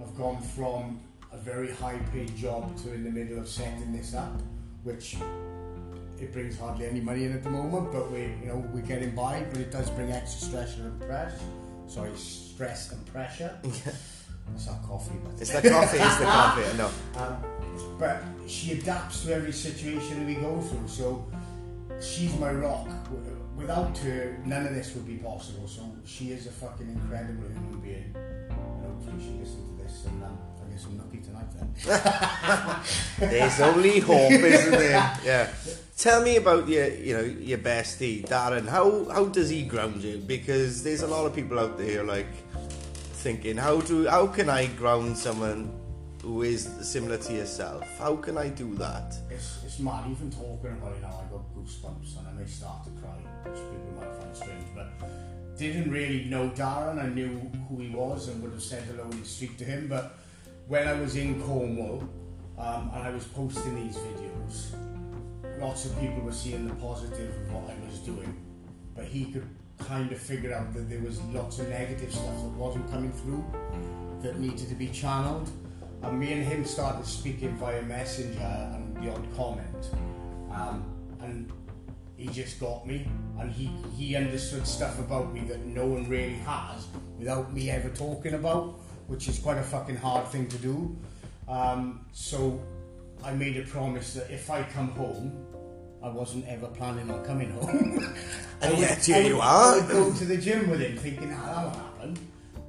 I've 0.00 0.14
gone 0.16 0.42
from 0.42 1.00
a 1.36 1.38
very 1.40 1.70
high 1.72 1.98
paid 2.12 2.34
job 2.36 2.76
to 2.82 2.92
in 2.92 3.04
the 3.04 3.10
middle 3.10 3.38
of 3.38 3.48
setting 3.48 3.92
this 3.92 4.14
up, 4.14 4.40
which 4.84 5.16
it 6.18 6.32
brings 6.32 6.58
hardly 6.58 6.86
any 6.86 7.00
money 7.00 7.24
in 7.24 7.32
at 7.32 7.42
the 7.42 7.50
moment, 7.50 7.92
but 7.92 8.10
we 8.10 8.20
you 8.40 8.46
know 8.46 8.64
we're 8.72 8.80
getting 8.80 9.14
by. 9.14 9.44
But 9.50 9.60
it 9.60 9.70
does 9.70 9.90
bring 9.90 10.12
extra 10.12 10.48
stress 10.48 10.76
and 10.76 11.00
pressure. 11.00 11.38
Sorry, 11.88 12.10
stress 12.16 12.92
and 12.92 13.04
pressure. 13.06 13.52
It's 14.54 14.68
our 14.68 14.78
coffee, 14.86 15.16
but 15.24 15.40
It's 15.40 15.50
the 15.50 15.68
coffee. 15.68 15.98
It's 15.98 16.18
the 16.18 16.24
coffee. 16.24 16.64
I 16.64 16.76
know. 16.76 16.90
um, 17.16 17.36
but 17.98 18.22
she 18.46 18.78
adapts 18.78 19.24
to 19.24 19.34
every 19.34 19.50
situation 19.50 20.20
that 20.20 20.26
we 20.26 20.36
go 20.36 20.60
through. 20.60 20.86
So 20.86 21.26
she's 22.00 22.32
my 22.38 22.52
rock. 22.52 22.86
Without 23.56 23.98
her, 23.98 24.38
none 24.44 24.64
of 24.64 24.72
this 24.72 24.94
would 24.94 25.04
be 25.04 25.16
possible. 25.16 25.66
So 25.66 25.82
she 26.04 26.30
is 26.30 26.46
a 26.46 26.52
fucking 26.52 26.88
incredible 26.88 27.48
human 27.48 27.80
being. 27.80 28.14
And 28.14 28.86
hopefully 28.86 29.18
she 29.18 29.30
listens 29.40 29.68
to 29.68 29.82
this 29.82 30.04
and 30.06 30.22
um, 30.22 30.38
I 30.76 30.78
guess 30.78 30.86
I'm 30.86 30.98
lucky 30.98 31.18
tonight 31.18 31.46
then. 33.18 33.30
There's 33.30 33.60
only 33.60 34.00
hope, 34.00 34.30
isn't 34.30 34.70
there? 34.72 35.18
Yeah. 35.24 35.50
Tell 35.96 36.22
me 36.22 36.36
about 36.36 36.68
your, 36.68 36.88
you 36.88 37.16
know, 37.16 37.22
your 37.22 37.58
bestie, 37.58 38.26
Darren. 38.26 38.68
How 38.68 39.06
how 39.10 39.24
does 39.24 39.48
he 39.48 39.62
ground 39.62 40.02
you? 40.02 40.18
Because 40.18 40.82
there's 40.82 41.00
a 41.00 41.06
lot 41.06 41.24
of 41.24 41.34
people 41.34 41.58
out 41.58 41.78
there 41.78 42.04
like 42.04 42.30
thinking, 43.24 43.56
how 43.56 43.80
do 43.80 44.06
how 44.06 44.26
can 44.26 44.50
I 44.50 44.66
ground 44.66 45.16
someone 45.16 45.72
who 46.20 46.42
is 46.42 46.68
similar 46.82 47.16
to 47.16 47.32
yourself? 47.32 47.82
How 47.98 48.16
can 48.16 48.36
I 48.36 48.50
do 48.50 48.74
that? 48.74 49.16
It's, 49.30 49.64
it's 49.64 49.78
mad. 49.78 50.04
Even 50.10 50.30
talking 50.30 50.72
about 50.72 50.92
it 50.92 51.00
now, 51.00 51.24
I 51.24 51.32
got 51.32 51.44
goosebumps 51.56 52.18
and 52.18 52.28
I 52.28 52.32
may 52.32 52.46
start 52.46 52.84
to 52.84 52.90
cry, 53.00 53.16
which 53.44 53.62
people 53.72 53.92
might 53.96 54.12
find 54.20 54.36
strange. 54.36 54.66
But 54.74 54.92
didn't 55.56 55.90
really 55.90 56.24
know 56.24 56.50
Darren. 56.50 57.02
I 57.02 57.08
knew 57.08 57.40
who 57.70 57.80
he 57.80 57.88
was 57.88 58.28
and 58.28 58.42
would 58.42 58.52
have 58.52 58.62
said 58.62 58.82
hello 58.82 59.04
in 59.04 59.20
the 59.20 59.26
street 59.26 59.56
to 59.58 59.64
him. 59.64 59.88
But 59.88 60.18
when 60.68 60.88
I 60.88 60.94
was 60.94 61.16
in 61.16 61.40
Cornwall 61.42 62.02
um, 62.58 62.90
and 62.94 63.02
I 63.02 63.10
was 63.10 63.24
posting 63.24 63.76
these 63.76 63.96
videos, 63.96 64.74
lots 65.60 65.84
of 65.84 65.98
people 66.00 66.22
were 66.22 66.32
seeing 66.32 66.66
the 66.66 66.74
positive 66.74 67.30
of 67.30 67.52
what 67.52 67.70
I 67.70 67.86
was 67.88 67.98
doing. 68.00 68.34
But 68.94 69.04
he 69.04 69.26
could 69.26 69.46
kind 69.78 70.10
of 70.10 70.18
figure 70.18 70.52
out 70.52 70.72
that 70.74 70.88
there 70.90 71.00
was 71.00 71.20
lots 71.24 71.58
of 71.60 71.68
negative 71.68 72.12
stuff 72.12 72.42
that 72.42 72.52
wasn't 72.56 72.90
coming 72.90 73.12
through 73.12 73.44
that 74.22 74.38
needed 74.40 74.68
to 74.68 74.74
be 74.74 74.88
channeled. 74.88 75.50
And 76.02 76.18
me 76.18 76.32
and 76.32 76.42
him 76.42 76.64
started 76.64 77.06
speaking 77.06 77.56
via 77.56 77.82
messenger 77.82 78.40
and 78.74 78.96
the 78.96 79.12
odd 79.12 79.36
comment. 79.36 79.90
Um, 80.50 80.84
and 81.20 81.52
he 82.16 82.26
just 82.28 82.58
got 82.58 82.86
me 82.86 83.06
and 83.38 83.52
he, 83.52 83.70
he 83.96 84.16
understood 84.16 84.66
stuff 84.66 84.98
about 84.98 85.32
me 85.32 85.40
that 85.42 85.64
no 85.64 85.86
one 85.86 86.08
really 86.08 86.34
has 86.34 86.86
without 87.18 87.52
me 87.52 87.70
ever 87.70 87.88
talking 87.90 88.34
about, 88.34 88.80
which 89.06 89.28
is 89.28 89.38
quite 89.38 89.58
a 89.58 89.62
fucking 89.62 89.96
hard 89.96 90.26
thing 90.28 90.46
to 90.48 90.56
do. 90.58 90.96
Um, 91.48 92.04
so 92.12 92.60
I 93.24 93.32
made 93.32 93.56
a 93.56 93.62
promise 93.62 94.14
that 94.14 94.30
if 94.30 94.50
I 94.50 94.62
come 94.64 94.88
home, 94.90 95.32
I 96.02 96.08
wasn't 96.08 96.46
ever 96.48 96.66
planning 96.68 97.10
on 97.10 97.24
coming 97.24 97.50
home. 97.52 98.14
And 98.62 98.64
I 98.64 98.70
would- 98.70 98.78
yet 98.80 99.04
here 99.04 99.16
I 99.16 99.18
would- 99.22 99.28
you 99.28 99.38
I 99.40 99.46
are. 99.46 99.76
would 99.80 99.88
go 99.90 100.12
to 100.14 100.24
the 100.24 100.36
gym 100.38 100.70
with 100.70 100.80
him 100.80 100.96
thinking, 100.96 101.32
ah, 101.36 101.44
that 101.46 101.64
won't 101.64 101.76
happen. 101.76 102.18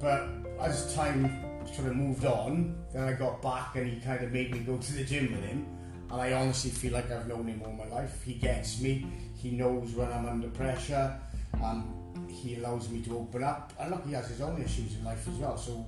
But 0.00 0.28
as 0.64 0.94
time 0.94 1.44
sort 1.74 1.88
of 1.88 1.96
moved 1.96 2.24
on, 2.24 2.76
then 2.92 3.04
I 3.04 3.12
got 3.14 3.40
back 3.42 3.74
and 3.76 3.86
he 3.86 4.00
kind 4.00 4.22
of 4.22 4.32
made 4.32 4.52
me 4.52 4.60
go 4.60 4.76
to 4.76 4.92
the 4.92 5.04
gym 5.04 5.32
with 5.32 5.42
him. 5.44 5.66
And 6.10 6.20
I 6.20 6.32
honestly 6.32 6.70
feel 6.70 6.92
like 6.92 7.10
I've 7.10 7.26
known 7.26 7.46
him 7.46 7.62
all 7.64 7.72
my 7.72 7.86
life. 7.88 8.22
He 8.24 8.34
gets 8.34 8.80
me. 8.80 9.06
He 9.36 9.50
knows 9.52 9.92
when 9.94 10.10
I'm 10.12 10.26
under 10.26 10.48
pressure. 10.48 11.18
Um, 11.62 11.94
he 12.28 12.56
allows 12.56 12.88
me 12.88 13.00
to 13.02 13.18
open 13.18 13.42
up. 13.44 13.72
And 13.80 13.90
look, 13.90 14.04
he 14.06 14.12
has 14.12 14.28
his 14.28 14.40
own 14.40 14.60
issues 14.62 14.94
in 14.96 15.04
life 15.04 15.26
as 15.28 15.34
well. 15.34 15.56
So 15.58 15.84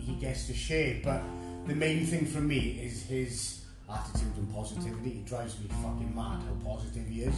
he 0.00 0.14
gets 0.14 0.46
to 0.46 0.54
share. 0.54 1.00
But 1.02 1.22
the 1.66 1.74
main 1.74 2.06
thing 2.06 2.26
for 2.26 2.40
me 2.40 2.80
is 2.82 3.02
his 3.04 3.64
attitude 3.92 4.36
and 4.36 4.52
positivity. 4.52 5.10
It 5.10 5.26
drives 5.26 5.58
me 5.58 5.66
fucking 5.82 6.12
mad 6.14 6.40
how 6.42 6.72
positive 6.76 7.06
he 7.06 7.22
is. 7.22 7.34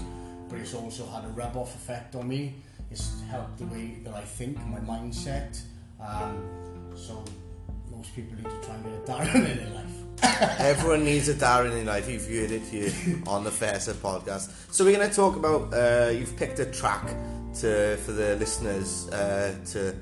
But 0.48 0.60
it's 0.60 0.74
also 0.74 1.06
had 1.06 1.24
a 1.24 1.28
rub 1.28 1.56
off 1.56 1.74
effect 1.74 2.14
on 2.14 2.28
me. 2.28 2.54
It's 2.90 3.20
helped 3.30 3.58
the 3.58 3.66
way 3.66 3.98
that 4.04 4.14
I 4.14 4.22
think, 4.22 4.58
my 4.66 4.78
mindset. 4.78 5.60
Um, 6.00 6.42
so 6.94 7.24
most 7.90 8.14
people 8.14 8.36
need 8.36 8.44
to 8.44 8.66
try 8.66 8.74
and 8.74 8.84
get 8.84 8.92
a 8.92 9.12
Darren 9.12 9.50
in 9.50 9.56
their 9.56 9.74
life. 9.74 9.96
Everyone 10.60 11.04
needs 11.04 11.28
a 11.28 11.34
Darren 11.34 11.78
in 11.78 11.86
life. 11.86 12.08
You've 12.08 12.26
heard 12.26 12.50
it 12.50 12.62
here 12.62 12.92
on 13.26 13.44
the 13.44 13.50
Fess 13.50 13.88
Up 13.88 13.96
podcast. 13.96 14.72
So 14.72 14.84
we're 14.84 14.96
going 14.96 15.08
to 15.08 15.14
talk 15.14 15.36
about. 15.36 15.72
Uh, 15.74 16.10
you've 16.10 16.36
picked 16.36 16.58
a 16.58 16.66
track 16.66 17.06
to 17.60 17.96
for 17.98 18.12
the 18.12 18.36
listeners 18.36 19.08
uh, 19.08 19.54
to 19.72 19.94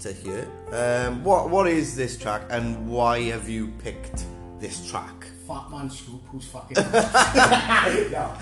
to 0.00 0.12
hear. 0.12 0.46
Um, 0.72 1.24
what 1.24 1.50
what 1.50 1.66
is 1.66 1.96
this 1.96 2.16
track 2.16 2.42
and 2.50 2.88
why 2.88 3.22
have 3.30 3.48
you 3.48 3.68
picked 3.82 4.24
this 4.60 4.90
track? 4.90 5.26
Fatman 5.48 5.90
Scoop, 5.90 6.22
who's 6.28 6.46
fucking. 6.46 6.76
no. 8.12 8.34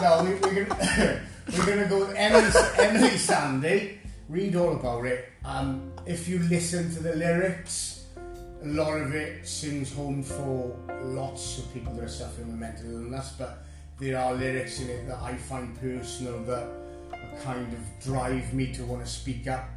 no, 0.00 0.24
we, 0.24 0.30
we're 0.34 0.64
gonna 0.64 1.20
we're 1.56 1.66
gonna 1.66 1.88
go 1.88 1.98
with 2.00 2.16
Emeli, 2.16 2.50
Emeli 2.76 3.18
Sandé. 3.18 3.98
Read 4.28 4.56
all 4.56 4.72
about 4.72 5.04
it. 5.06 5.28
Um, 5.44 5.92
if 6.06 6.28
you 6.28 6.38
listen 6.40 6.90
to 6.94 7.02
the 7.02 7.14
lyrics, 7.16 8.06
a 8.62 8.66
lot 8.66 8.98
of 9.00 9.14
it 9.14 9.46
sings 9.46 9.92
home 9.92 10.22
for 10.22 10.76
lots 11.02 11.58
of 11.58 11.72
people 11.72 11.92
that 11.94 12.04
are 12.04 12.08
suffering 12.08 12.48
with 12.48 12.56
mental 12.56 12.90
illness. 12.90 13.34
But 13.38 13.64
there 14.00 14.18
are 14.18 14.34
lyrics 14.34 14.80
in 14.80 14.90
it 14.90 15.06
that 15.08 15.18
I 15.20 15.34
find 15.34 15.78
personal 15.78 16.42
that 16.44 16.68
kind 17.44 17.72
of 17.72 18.04
drive 18.04 18.52
me 18.52 18.72
to 18.74 18.84
want 18.84 19.04
to 19.04 19.10
speak 19.10 19.46
up 19.48 19.68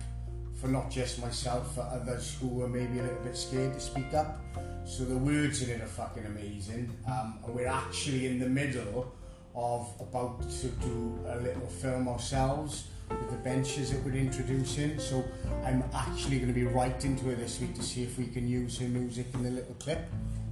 for 0.60 0.68
not 0.68 0.92
just 0.92 1.20
myself, 1.20 1.74
for 1.74 1.82
others 1.82 2.38
who 2.40 2.62
are 2.62 2.68
maybe 2.68 3.00
a 3.00 3.02
little 3.02 3.24
bit 3.24 3.36
scared 3.36 3.74
to 3.74 3.80
speak 3.80 4.14
up. 4.14 4.40
So 4.86 5.04
the 5.06 5.18
words 5.18 5.62
in 5.64 5.70
it 5.70 5.82
are 5.82 5.88
fucking 5.88 6.26
amazing. 6.26 6.96
Um, 7.08 7.40
and 7.46 7.56
we're 7.56 7.68
actually 7.68 8.28
in 8.28 8.40
the 8.40 8.48
middle 8.48 9.12
of 9.56 9.92
about 10.00 10.42
to 10.50 10.68
do 10.68 11.20
a 11.28 11.38
little 11.38 11.68
film 11.68 12.08
ourselves 12.08 12.88
with 13.10 13.32
the 13.32 13.38
benches 13.38 13.92
that 13.92 14.04
we're 14.04 14.14
introducing. 14.14 15.00
So 15.00 15.24
I'm 15.66 15.84
actually 15.94 16.38
going 16.38 16.54
to 16.54 16.60
be 16.60 16.66
writing 16.66 17.18
to 17.18 17.26
her 17.26 17.36
this 17.36 17.60
week 17.60 17.76
to 17.76 17.84
see 17.84 18.04
if 18.04 18.18
we 18.18 18.28
can 18.28 18.48
use 18.48 18.78
her 18.80 18.88
music 18.88 19.28
in 19.34 19.44
the 19.44 19.52
little 19.52 19.76
clip. 19.76 20.08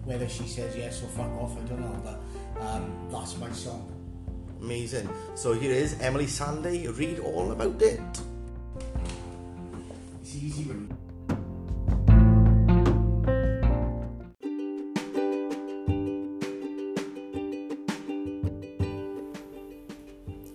Whether 0.06 0.28
she 0.28 0.48
says 0.48 0.76
yes 0.76 1.04
or 1.04 1.08
fuck 1.08 1.32
off, 1.34 1.56
I 1.58 1.68
don't 1.68 1.82
know. 1.82 2.02
But 2.04 2.66
um, 2.66 3.10
that's 3.12 3.38
my 3.38 3.52
song. 3.52 3.99
Amazing. 4.62 5.10
So 5.36 5.54
here 5.54 5.72
is 5.72 5.96
Emeli 5.96 6.28
Sandé. 6.28 6.98
Read 6.98 7.20
all 7.20 7.52
about 7.52 7.82
it. 7.82 8.02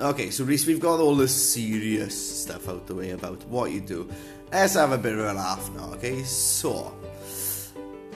Okay, 0.05 0.29
so 0.29 0.45
Rhys, 0.45 0.67
we've 0.67 0.81
got 0.81 1.01
all 1.01 1.17
the 1.17 1.27
serious 1.27 2.43
stuff 2.43 2.69
out 2.69 2.87
the 2.87 2.95
way 2.95 3.13
about 3.13 3.43
what 3.47 3.73
you 3.73 3.81
do. 3.81 4.07
Let's 4.53 4.75
have 4.75 4.93
a 4.93 4.99
bit 4.99 5.15
of 5.15 5.21
a 5.21 5.33
laugh 5.33 5.71
now, 5.75 5.95
okay? 5.95 6.23
So, 6.25 6.95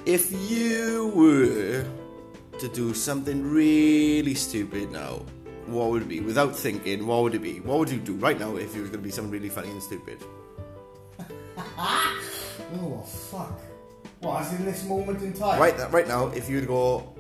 if 0.04 0.30
you 0.50 1.10
were 1.14 1.86
to 2.58 2.68
do 2.68 2.92
something 2.92 3.42
really 3.42 4.34
stupid 4.34 4.92
now, 4.92 5.22
what 5.70 5.90
would 5.90 6.02
it 6.02 6.08
be? 6.08 6.20
Without 6.20 6.56
thinking, 6.56 7.06
what 7.06 7.22
would 7.22 7.34
it 7.34 7.42
be? 7.42 7.60
What 7.60 7.78
would 7.78 7.90
you 7.90 7.98
do 7.98 8.14
right 8.14 8.38
now 8.38 8.56
if 8.56 8.74
it 8.74 8.80
was 8.80 8.90
going 8.90 9.02
to 9.02 9.06
be 9.06 9.10
something 9.10 9.30
really 9.30 9.48
funny 9.48 9.70
and 9.70 9.82
stupid? 9.82 10.18
Oh 12.70 13.00
fuck! 13.00 13.58
What? 14.20 14.42
As 14.42 14.52
in 14.52 14.66
this 14.66 14.84
moment 14.84 15.22
in 15.22 15.32
time? 15.32 15.58
Right, 15.58 15.74
right 15.90 16.06
now, 16.06 16.26
if 16.28 16.50
you 16.50 16.56
would 16.56 16.66
go, 16.66 17.14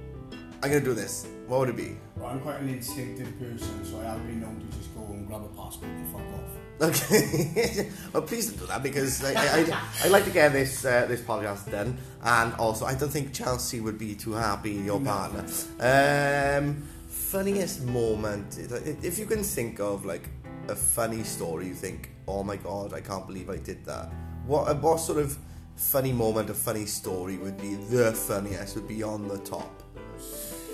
I'm 0.62 0.70
going 0.70 0.82
to 0.82 0.90
do 0.90 0.94
this, 0.94 1.26
what 1.46 1.60
would 1.60 1.70
it 1.70 1.76
be? 1.76 1.96
Well, 2.16 2.28
I'm 2.28 2.40
quite 2.40 2.60
an 2.60 2.68
instinctive 2.68 3.38
person, 3.38 3.84
so 3.84 3.98
I 4.00 4.04
have 4.04 4.26
been 4.26 4.40
known 4.40 4.60
to 4.60 4.76
just 4.76 4.94
go 4.94 5.04
and 5.04 5.26
grab 5.26 5.42
a 5.42 5.48
passport 5.56 5.90
and 5.90 6.08
fuck 6.08 6.20
off. 6.20 6.58
Okay. 6.80 7.90
well, 8.12 8.22
please 8.22 8.50
don't 8.50 8.58
do 8.60 8.66
that 8.66 8.82
because 8.82 9.24
I, 9.24 9.32
I, 9.32 9.60
I, 9.60 9.82
I 10.04 10.08
like 10.08 10.24
to 10.24 10.30
get 10.30 10.52
this 10.52 10.84
uh, 10.84 11.06
this 11.06 11.20
podcast 11.20 11.70
done, 11.70 11.96
and 12.22 12.52
also 12.54 12.84
I 12.84 12.94
don't 12.94 13.10
think 13.10 13.32
Chelsea 13.32 13.80
would 13.80 13.98
be 13.98 14.14
too 14.14 14.32
happy 14.32 14.72
your 14.72 15.00
partner. 15.00 15.44
Um, 15.80 16.82
funniest 17.30 17.84
moment, 17.84 18.58
if 19.02 19.18
you 19.18 19.26
can 19.26 19.42
think 19.42 19.80
of 19.80 20.06
like 20.06 20.30
a 20.68 20.74
funny 20.74 21.22
story, 21.22 21.66
you 21.66 21.74
think, 21.74 22.10
oh 22.26 22.42
my 22.42 22.56
god, 22.56 22.94
I 22.94 23.02
can't 23.02 23.26
believe 23.26 23.50
I 23.50 23.58
did 23.58 23.84
that. 23.84 24.10
What 24.46 24.74
what 24.80 24.98
sort 24.98 25.18
of 25.18 25.36
funny 25.76 26.12
moment, 26.12 26.48
a 26.48 26.54
funny 26.54 26.86
story 26.86 27.36
would 27.36 27.58
be 27.58 27.74
the 27.74 28.12
funniest? 28.12 28.76
Would 28.76 28.88
be 28.88 29.02
on 29.02 29.28
the 29.28 29.36
top 29.38 29.82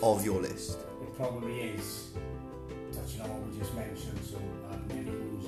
of 0.01 0.25
your 0.25 0.41
list. 0.41 0.79
It 1.03 1.17
probably 1.17 1.61
is. 1.61 2.13
Touching 2.93 3.23
on 3.23 3.31
what 3.31 3.51
we 3.51 3.59
just 3.59 3.75
mentioned, 3.75 4.21
so 4.25 4.37
um, 4.71 4.87
many 4.87 5.11
rules. 5.11 5.47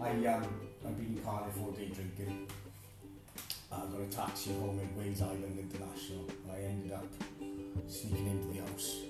I 0.00 0.10
um, 0.32 0.44
I've 0.86 0.96
been 0.96 1.16
in 1.16 1.22
Cardiff 1.24 1.58
all 1.60 1.72
day 1.72 1.90
drinking. 1.92 2.46
I 3.72 3.78
got 3.78 4.00
a 4.00 4.06
taxi 4.06 4.52
home 4.52 4.78
in 4.78 4.96
Wales 4.96 5.22
Island 5.22 5.58
International. 5.58 6.24
I 6.52 6.62
ended 6.62 6.92
up 6.92 7.10
sneaking 7.88 8.28
into 8.28 8.46
the 8.54 8.60
house, 8.64 9.02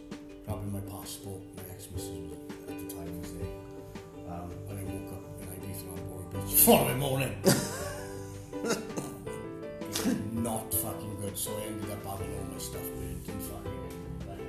grabbing 0.44 0.72
my 0.72 0.80
passport. 0.80 1.40
My 1.56 1.62
ex-missus 1.70 2.08
was, 2.08 2.38
at 2.68 2.76
the 2.88 2.94
time 2.94 3.20
was 3.20 3.32
there. 3.32 3.48
Um, 4.28 4.50
and 4.68 4.78
I 4.78 4.82
woke 4.84 5.12
up 5.12 5.24
in 5.40 5.46
Ibiza 5.48 5.84
on 5.92 5.98
Bora 6.08 6.24
Beach 6.32 6.50
the 6.50 6.58
following 6.58 6.98
morning. 6.98 7.34
Not 10.32 10.74
fucking 10.74 11.16
good, 11.20 11.36
so 11.36 11.56
I 11.56 11.62
ended 11.66 11.90
up 11.90 12.04
having 12.04 12.34
all 12.36 12.44
my 12.52 12.58
stuff 12.58 12.82
burnt 12.82 13.28
and 13.28 13.42
fucking. 13.42 13.72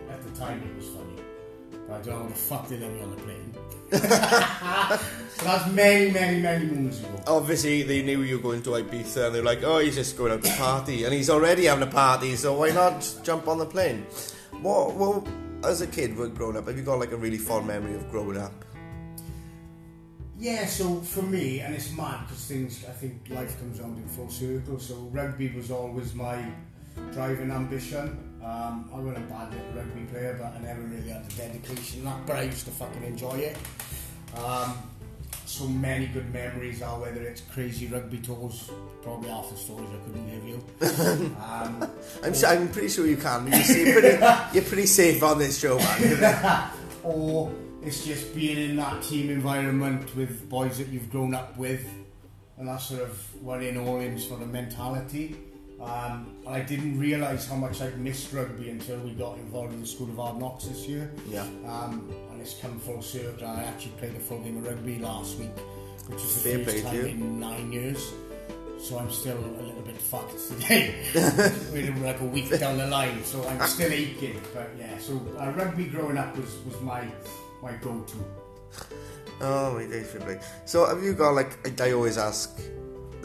At 0.10 0.24
the 0.24 0.32
time, 0.40 0.62
it 0.62 0.76
was 0.76 0.88
funny. 0.88 1.16
But 1.88 1.94
I 1.94 2.02
don't 2.02 2.16
know 2.16 2.22
what 2.22 2.30
the 2.30 2.36
fuck 2.36 2.68
they 2.68 2.78
let 2.78 2.92
me 2.92 3.02
on 3.02 3.12
the 3.12 3.18
plane. 3.18 3.54
so 3.92 5.46
that's 5.46 5.72
many, 5.72 6.12
many, 6.12 6.42
many 6.42 6.66
moons 6.66 7.00
ago. 7.00 7.22
Obviously, 7.28 7.84
they 7.84 8.02
knew 8.02 8.24
you 8.24 8.38
were 8.38 8.44
going 8.44 8.64
to 8.64 8.72
Ibiza, 8.72 9.28
and 9.28 9.36
they're 9.36 9.44
like, 9.44 9.64
"Oh, 9.64 9.80
he's 9.80 9.96
just 9.96 10.18
going 10.18 10.32
out 10.32 10.44
to 10.44 10.52
party," 10.54 11.04
and 11.04 11.14
he's 11.14 11.30
already 11.30 11.66
having 11.66 11.88
a 11.88 11.92
party, 11.92 12.36
so 12.36 12.54
why 12.58 12.72
not 12.72 13.08
jump 13.24 13.48
on 13.48 13.60
the 13.60 13.66
plane? 13.66 14.06
What? 14.62 14.96
Well, 14.96 15.24
as 15.66 15.82
a 15.82 15.88
kid, 15.88 16.18
when 16.18 16.34
growing 16.34 16.58
up, 16.58 16.68
have 16.68 16.78
you 16.78 16.84
got 16.84 17.00
like 17.00 17.12
a 17.12 17.18
really 17.18 17.38
fond 17.38 17.68
memory 17.68 17.96
of 17.96 18.10
growing 18.10 18.38
up? 18.38 18.54
Yeah, 20.38 20.66
so 20.66 21.00
for 21.00 21.22
me, 21.22 21.62
and 21.62 21.74
it's 21.74 21.96
mad 21.96 22.28
because 22.28 22.46
things, 22.46 22.84
I 22.88 22.92
think 22.92 23.22
life 23.30 23.58
comes 23.60 23.80
round 23.80 23.98
in 23.98 24.08
full 24.08 24.30
circle. 24.30 24.80
So 24.80 24.96
rugby 25.12 25.50
was 25.56 25.72
always 25.72 26.14
my 26.14 26.46
driving 27.14 27.52
ambition. 27.52 28.40
Um, 28.44 28.90
I 28.94 29.00
wasn't 29.00 29.18
a 29.18 29.22
bad 29.22 29.54
little 29.54 29.72
rugby 29.74 30.02
player, 30.12 30.38
but 30.40 30.54
I 30.54 30.60
never 30.64 30.82
really 30.82 31.10
had 31.10 31.28
the 31.28 31.36
dedication 31.36 32.04
that. 32.04 32.26
But 32.26 32.36
I 32.36 32.42
used 32.44 32.66
to 32.66 32.72
fucking 32.72 33.04
enjoy 33.04 33.38
it. 33.38 33.58
Um, 34.38 34.78
so 35.46 35.68
many 35.68 36.08
good 36.08 36.32
memories 36.34 36.82
are 36.82 37.00
whether 37.00 37.22
it's 37.22 37.42
crazy 37.42 37.88
rugby 37.88 38.18
tours, 38.18 38.70
probably 39.02 39.30
half 39.30 39.50
the 39.50 39.58
stories 39.58 39.90
I 39.90 40.06
couldn't 40.06 40.30
give 40.30 40.48
you. 40.48 41.36
um, 41.42 41.90
I'm, 42.24 42.34
su- 42.34 42.48
I'm 42.48 42.70
pretty 42.70 42.90
sure 42.90 43.06
you 43.06 43.18
can. 43.18 43.48
You're 43.48 43.94
pretty, 44.00 44.26
you're 44.54 44.64
pretty 44.64 44.86
safe 44.86 45.24
on 45.24 45.40
this 45.40 45.60
show, 45.60 45.78
man. 45.78 46.70
or 47.04 47.52
it's 47.84 48.06
just 48.06 48.34
being 48.36 48.58
in 48.58 48.76
that 48.78 49.04
team 49.04 49.30
environment 49.30 50.16
with 50.16 50.50
boys 50.50 50.78
that 50.78 50.88
you've 50.88 51.10
grown 51.12 51.36
up 51.36 51.58
with, 51.58 51.88
and 52.58 52.68
that 52.68 52.82
sort 52.82 53.02
of 53.02 53.44
one 53.44 53.62
in 53.62 53.78
all 53.78 54.00
in 54.00 54.18
sort 54.18 54.42
of 54.42 54.50
mentality. 54.50 55.36
Um, 55.82 56.36
I 56.48 56.62
didn't 56.62 56.98
realise 56.98 57.48
how 57.48 57.56
much 57.56 57.82
I'd 57.82 58.00
missed 58.00 58.32
rugby 58.34 58.70
until 58.70 58.98
we 59.00 59.12
got 59.12 59.38
involved 59.38 59.74
in 59.74 59.82
the 59.82 59.88
School 59.88 60.10
of 60.10 60.16
Hard 60.16 60.38
Knocks 60.38 60.66
this 60.66 60.88
year. 60.88 61.12
Yeah. 61.28 61.42
Um, 61.68 62.12
and 62.32 62.42
it's 62.42 62.60
come 62.60 62.80
full 62.80 63.02
circle. 63.02 63.46
I 63.48 63.64
actually 63.64 63.92
played 63.94 64.16
a 64.16 64.20
full 64.20 64.40
game 64.40 64.58
of 64.58 64.66
rugby 64.66 65.00
last 65.00 65.38
week, 65.38 65.52
which 66.08 66.20
is 66.24 66.44
the 66.44 66.50
Fair 66.50 66.66
first 66.66 66.86
time 66.86 66.96
you. 66.96 67.06
in 67.06 67.40
nine 67.40 67.72
years. 67.74 68.14
So 68.80 69.00
I'm 69.00 69.10
still 69.10 69.38
a 69.38 69.64
little 69.64 69.82
bit 69.82 69.98
fucked 69.98 70.38
today. 70.48 70.96
We're 71.74 71.96
like 72.06 72.22
a 72.22 72.26
week 72.26 72.58
down 72.60 72.78
the 72.78 72.88
line, 72.88 73.24
so 73.24 73.46
I'm 73.48 73.66
still 73.68 73.92
aching. 73.92 74.40
But 74.54 74.70
yeah, 74.78 74.98
so 75.00 75.14
uh, 75.40 75.52
rugby 75.52 75.86
growing 75.86 76.18
up 76.18 76.36
was, 76.38 76.56
was 76.66 76.80
my 76.82 77.08
my 77.62 77.74
go-to. 77.82 78.18
Oh 79.42 79.74
my 79.74 79.86
days. 79.88 80.14
So 80.66 80.86
have 80.86 81.04
you 81.04 81.14
got 81.14 81.32
like 81.32 81.58
I 81.68 81.88
I 81.88 81.92
always 81.94 82.18
ask 82.18 82.60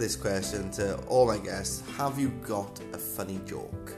this 0.00 0.16
question 0.16 0.70
to 0.70 0.96
all 1.08 1.26
my 1.26 1.36
guests: 1.36 1.82
Have 1.98 2.18
you 2.18 2.30
got 2.42 2.80
a 2.94 2.98
funny 2.98 3.38
joke? 3.44 3.92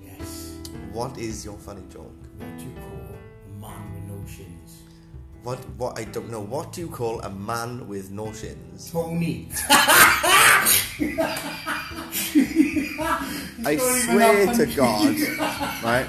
Yes. 0.00 0.54
What 0.92 1.18
is 1.18 1.44
your 1.44 1.58
funny 1.58 1.82
joke? 1.92 2.14
What 2.38 2.56
do 2.56 2.64
you 2.64 2.74
call 2.76 3.08
a 3.10 3.60
man 3.60 3.92
with 3.92 4.04
no 4.04 4.24
shins? 4.28 4.82
What? 5.42 5.58
What? 5.76 5.98
I 5.98 6.04
don't 6.04 6.30
know. 6.30 6.40
What 6.40 6.72
do 6.72 6.80
you 6.80 6.88
call 6.88 7.20
a 7.22 7.30
man 7.30 7.88
with 7.88 8.12
no 8.12 8.32
shins? 8.32 8.92
Tony. 8.92 9.48
I 13.64 13.76
swear 13.76 14.54
to 14.54 14.66
God, 14.66 15.16
right? 15.82 16.06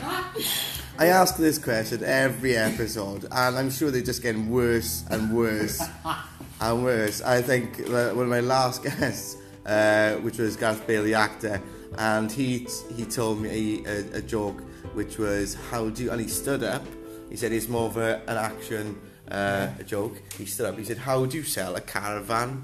I 1.00 1.07
ask 1.07 1.38
this 1.38 1.57
question 1.57 2.03
every 2.03 2.55
episode, 2.55 3.25
and 3.31 3.57
I'm 3.57 3.71
sure 3.71 3.89
they're 3.89 4.03
just 4.03 4.21
getting 4.21 4.51
worse 4.51 5.03
and 5.09 5.33
worse 5.33 5.81
and 6.63 6.84
worse. 6.84 7.22
I 7.22 7.41
think 7.41 7.77
one 7.89 8.20
of 8.20 8.27
my 8.27 8.39
last 8.39 8.84
guests, 8.88 9.38
uh, 9.65 10.13
which 10.15 10.38
was 10.38 10.55
Gareth 10.55 10.86
Bale, 10.88 11.03
the 11.03 11.13
actor, 11.13 11.62
and 11.98 12.32
he 12.32 12.67
he 12.96 13.05
told 13.05 13.41
me 13.41 13.84
a, 13.86 14.17
a 14.17 14.22
joke 14.22 14.62
which 14.93 15.17
was 15.17 15.55
how 15.70 15.89
do 15.89 16.03
you, 16.03 16.12
and 16.12 16.22
he 16.22 16.27
stood 16.27 16.63
up. 16.63 16.86
He 17.29 17.36
said 17.36 17.51
it's 17.51 17.67
more 17.67 17.88
of 17.88 17.98
a, 17.98 18.22
an 18.27 18.38
action 18.38 19.00
uh, 19.29 19.67
a 19.79 19.84
joke. 19.84 20.22
He 20.38 20.46
stood 20.46 20.67
up. 20.67 20.77
He 20.77 20.86
said, 20.86 20.98
"How 20.98 21.25
do 21.25 21.38
you 21.38 21.43
sell 21.43 21.75
a 21.75 21.82
caravan 21.82 22.63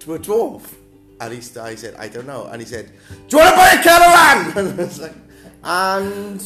to 0.00 0.14
a 0.14 0.18
dwarf?" 0.18 0.74
And 1.20 1.34
he, 1.34 1.40
st- 1.40 1.64
I 1.64 1.74
said, 1.74 1.94
"I 1.96 2.08
don't 2.08 2.26
know." 2.26 2.46
And 2.46 2.62
he 2.62 2.66
said, 2.66 2.92
"Do 3.28 3.38
you 3.38 3.42
want 3.42 3.54
to 3.54 3.56
buy 3.56 3.70
a 3.70 3.82
caravan?" 3.82 4.58
and 4.70 4.80
I 4.80 4.84
was 4.84 5.00
like, 5.00 5.14
and 5.64 6.40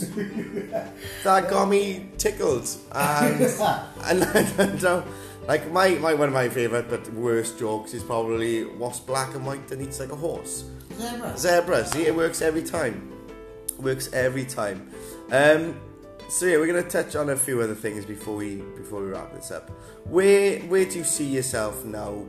that 1.25 1.51
got 1.51 1.69
me 1.69 2.09
tickled. 2.17 2.69
And 2.93 3.41
and 4.05 4.25
I 4.25 4.53
don't 4.57 4.83
know. 4.83 5.05
Like 5.47 5.71
my, 5.73 5.91
my 5.97 6.15
one 6.15 6.29
of 6.29 6.35
my 6.35 6.49
favourite 6.49 6.89
but 6.89 7.13
worst 7.13 7.59
jokes 7.59 7.95
is 7.95 8.03
probably 8.03 8.65
what's 8.65 9.01
black 9.01 9.35
and 9.35 9.45
white 9.45 9.71
and 9.73 9.83
eats 9.83 9.99
like 9.99 10.13
a 10.13 10.17
horse. 10.17 10.65
Zebra. 10.99 11.39
Zebra. 11.39 11.87
See, 11.87 12.07
it 12.07 12.15
works 12.15 12.43
every 12.43 12.63
time. 12.63 13.13
Works 13.79 14.13
every 14.13 14.45
time. 14.45 14.91
Um, 15.33 15.81
so 16.29 16.47
yeah, 16.47 16.59
we're 16.59 16.67
gonna 16.67 16.83
touch 16.83 17.17
on 17.17 17.31
a 17.31 17.37
few 17.37 17.61
other 17.61 17.75
things 17.75 18.05
before 18.05 18.37
we 18.37 18.57
before 18.77 19.03
we 19.03 19.09
wrap 19.11 19.35
this 19.35 19.51
up. 19.51 19.71
Where 20.05 20.61
where 20.61 20.85
do 20.85 20.99
you 20.99 21.05
see 21.05 21.27
yourself 21.27 21.85
now 21.85 22.25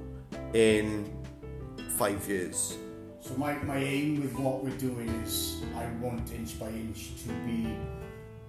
in 0.53 1.15
five 1.97 2.27
years? 2.27 2.77
So 3.21 3.35
my, 3.35 3.53
my 3.63 3.77
aim 3.77 4.21
with 4.21 4.33
what 4.37 4.63
we're 4.65 4.77
doing 4.77 5.07
is 5.23 5.61
I 5.77 5.85
want 6.01 6.29
inch 6.33 6.59
by 6.59 6.67
inch 6.67 7.11
to 7.23 7.29
be 7.45 7.73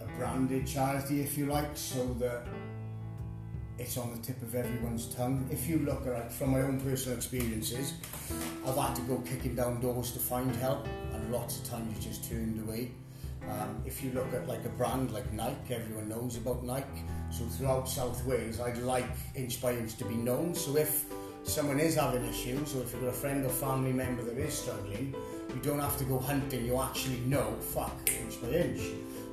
a 0.00 0.04
branded 0.18 0.66
charity, 0.66 1.21
if 1.21 1.38
you 1.38 1.47
like, 1.47 1.76
so 1.76 2.12
that 2.14 2.44
it's 3.78 3.96
on 3.96 4.12
the 4.14 4.22
tip 4.22 4.40
of 4.42 4.54
everyone's 4.54 5.06
tongue. 5.14 5.48
If 5.50 5.68
you 5.68 5.78
look 5.80 6.06
at 6.06 6.12
it 6.12 6.32
from 6.32 6.52
my 6.52 6.62
own 6.62 6.80
personal 6.80 7.16
experiences, 7.16 7.94
I've 8.66 8.76
had 8.76 8.94
to 8.96 9.02
go 9.02 9.18
kicking 9.18 9.54
down 9.54 9.80
doors 9.80 10.12
to 10.12 10.18
find 10.18 10.54
help, 10.56 10.86
and 11.12 11.32
lots 11.32 11.58
of 11.58 11.68
times 11.68 11.94
you 11.96 12.02
just 12.02 12.28
turned 12.28 12.60
away. 12.60 12.92
Um, 13.48 13.82
if 13.84 14.02
you 14.02 14.10
look 14.12 14.32
at 14.32 14.48
like 14.48 14.64
a 14.64 14.70
brand 14.70 15.12
like 15.12 15.30
Nike, 15.32 15.74
everyone 15.74 16.08
knows 16.08 16.37
about 16.37 16.64
Nike. 16.64 17.04
So 17.30 17.44
throughout 17.44 17.88
South 17.88 18.24
Wales, 18.24 18.60
I'd 18.60 18.78
like 18.78 19.06
inch 19.34 19.60
by 19.60 19.72
inch 19.72 19.96
to 19.96 20.04
be 20.04 20.14
known. 20.14 20.54
So 20.54 20.76
if 20.76 21.04
someone 21.42 21.80
is 21.80 21.96
having 21.96 22.24
issues, 22.26 22.74
or 22.74 22.82
if 22.82 22.92
you've 22.92 23.02
got 23.02 23.08
a 23.08 23.12
friend 23.12 23.44
or 23.44 23.50
family 23.50 23.92
member 23.92 24.22
that 24.22 24.38
is 24.38 24.54
struggling, 24.54 25.14
you 25.48 25.60
don't 25.62 25.80
have 25.80 25.98
to 25.98 26.04
go 26.04 26.18
hunting. 26.18 26.64
You 26.64 26.80
actually 26.80 27.20
know, 27.20 27.54
fuck, 27.60 28.08
inch 28.08 28.40
by 28.40 28.48
inch. 28.48 28.80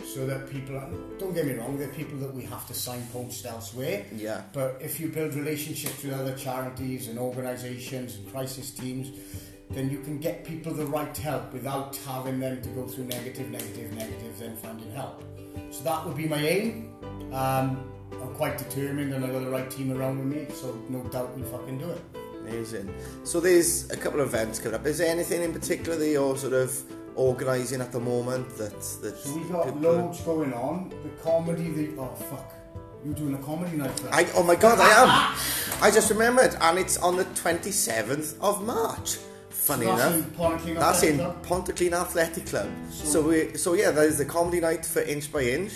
So 0.05 0.25
that 0.25 0.49
people, 0.49 0.81
don't 1.17 1.33
get 1.33 1.45
me 1.45 1.53
wrong, 1.53 1.77
there 1.77 1.87
are 1.87 1.93
people 1.93 2.17
that 2.19 2.33
we 2.33 2.43
have 2.43 2.67
to 2.67 2.73
signpost 2.73 3.45
elsewhere. 3.45 4.05
Yeah. 4.13 4.41
But 4.51 4.77
if 4.81 4.99
you 4.99 5.07
build 5.07 5.35
relationships 5.35 6.03
with 6.03 6.13
other 6.13 6.35
charities 6.35 7.07
and 7.07 7.17
organisations 7.17 8.15
and 8.15 8.31
crisis 8.31 8.71
teams, 8.71 9.11
then 9.69 9.89
you 9.89 9.99
can 9.99 10.19
get 10.19 10.43
people 10.43 10.73
the 10.73 10.85
right 10.85 11.15
help 11.17 11.53
without 11.53 11.95
having 12.07 12.39
them 12.39 12.61
to 12.61 12.69
go 12.69 12.85
through 12.87 13.05
negative, 13.05 13.49
negative, 13.49 13.93
negative, 13.93 14.37
then 14.37 14.57
finding 14.57 14.91
help. 14.91 15.23
So 15.69 15.83
that 15.83 16.05
would 16.05 16.17
be 16.17 16.27
my 16.27 16.45
aim. 16.45 16.93
Um, 17.31 17.89
I'm 18.11 18.33
quite 18.35 18.57
determined 18.57 19.13
and 19.13 19.23
I've 19.23 19.31
got 19.31 19.43
the 19.43 19.49
right 19.49 19.69
team 19.71 19.97
around 19.97 20.17
with 20.17 20.27
me, 20.37 20.53
so 20.53 20.77
no 20.89 21.03
doubt 21.03 21.37
we 21.37 21.43
fucking 21.43 21.77
do 21.77 21.89
it. 21.89 22.01
Amazing. 22.41 22.93
So 23.23 23.39
there's 23.39 23.89
a 23.91 23.97
couple 23.97 24.19
of 24.19 24.27
events 24.27 24.59
coming 24.59 24.75
up. 24.75 24.85
Is 24.85 24.97
there 24.97 25.09
anything 25.09 25.41
in 25.41 25.53
particular 25.53 25.97
that 25.97 26.09
you're 26.09 26.35
sort 26.37 26.53
of 26.53 26.75
organising 27.15 27.81
at 27.81 27.91
the 27.91 27.99
moment 27.99 28.49
that 28.57 28.71
that 29.01 29.17
So 29.17 29.35
we 29.37 29.43
got 29.49 29.65
people- 29.65 29.79
loads 29.81 30.21
going 30.21 30.53
on. 30.53 30.89
The 31.03 31.09
comedy, 31.23 31.69
the 31.71 31.99
oh 32.01 32.13
fuck, 32.29 32.53
you're 33.03 33.13
doing 33.13 33.33
a 33.35 33.37
comedy 33.39 33.77
night. 33.77 33.99
for. 33.99 34.13
I, 34.13 34.27
oh 34.35 34.43
my 34.43 34.55
god, 34.55 34.79
I 34.79 34.89
am. 35.03 35.37
I 35.81 35.91
just 35.91 36.09
remembered, 36.09 36.55
and 36.61 36.77
it's 36.79 36.97
on 36.97 37.17
the 37.17 37.25
27th 37.25 38.35
of 38.41 38.63
March. 38.65 39.17
Funny 39.49 39.85
So 39.85 39.95
that's 39.95 40.15
enough. 40.15 40.67
in 40.67 40.75
That's 40.75 41.03
in? 41.03 41.17
Pontyclun 41.43 41.93
Athletic 41.93 42.45
Club. 42.47 42.69
So- 42.91 43.05
So, 43.05 43.21
we, 43.21 43.57
so 43.57 43.73
yeah, 43.73 43.91
there's 43.91 44.17
the 44.17 44.25
comedy 44.25 44.59
night 44.59 44.85
for 44.85 45.01
Inch 45.01 45.31
by 45.31 45.41
Inch 45.43 45.73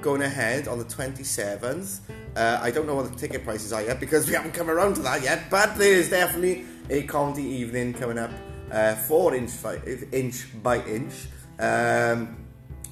going 0.00 0.22
ahead 0.22 0.66
on 0.66 0.78
the 0.78 0.84
27th. 0.84 2.00
Uh, 2.34 2.58
I 2.60 2.70
don't 2.72 2.86
know 2.86 2.96
what 2.96 3.08
the 3.12 3.16
ticket 3.16 3.44
prices 3.44 3.72
are 3.72 3.82
yet 3.82 4.00
because 4.00 4.26
we 4.26 4.32
haven't 4.34 4.52
come 4.54 4.68
around 4.68 4.94
to 4.94 5.02
that 5.02 5.22
yet, 5.22 5.48
but 5.50 5.76
there 5.76 5.92
is 5.92 6.10
definitely 6.10 6.64
a 6.90 7.02
comedy 7.04 7.44
evening 7.44 7.94
coming 7.94 8.18
up 8.18 8.30
uh, 8.72 8.94
for 8.94 9.34
Inch 9.34 9.62
by 9.62 9.76
Inch, 10.12 10.62
by 10.62 10.82
inch 10.84 11.14
um, 11.58 12.36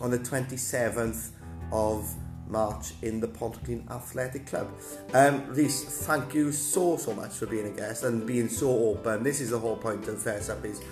on 0.00 0.10
the 0.10 0.18
27th 0.18 1.30
of 1.72 2.14
March 2.48 2.92
in 3.02 3.20
the 3.20 3.28
Pontyclun 3.28 3.88
Athletic 3.90 4.46
Club. 4.46 4.68
Um, 5.14 5.46
Rhys, 5.48 5.84
thank 6.06 6.34
you 6.34 6.52
so 6.52 6.96
so 6.96 7.14
much 7.14 7.32
for 7.32 7.46
being 7.46 7.66
a 7.66 7.70
guest 7.70 8.04
and 8.04 8.26
being 8.26 8.48
so 8.48 8.70
open. 8.90 9.22
This 9.22 9.40
is 9.40 9.50
the 9.50 9.58
whole 9.58 9.76
point 9.76 10.06
of 10.08 10.20
Fess 10.20 10.48
Up 10.48 10.64
is 10.64 10.82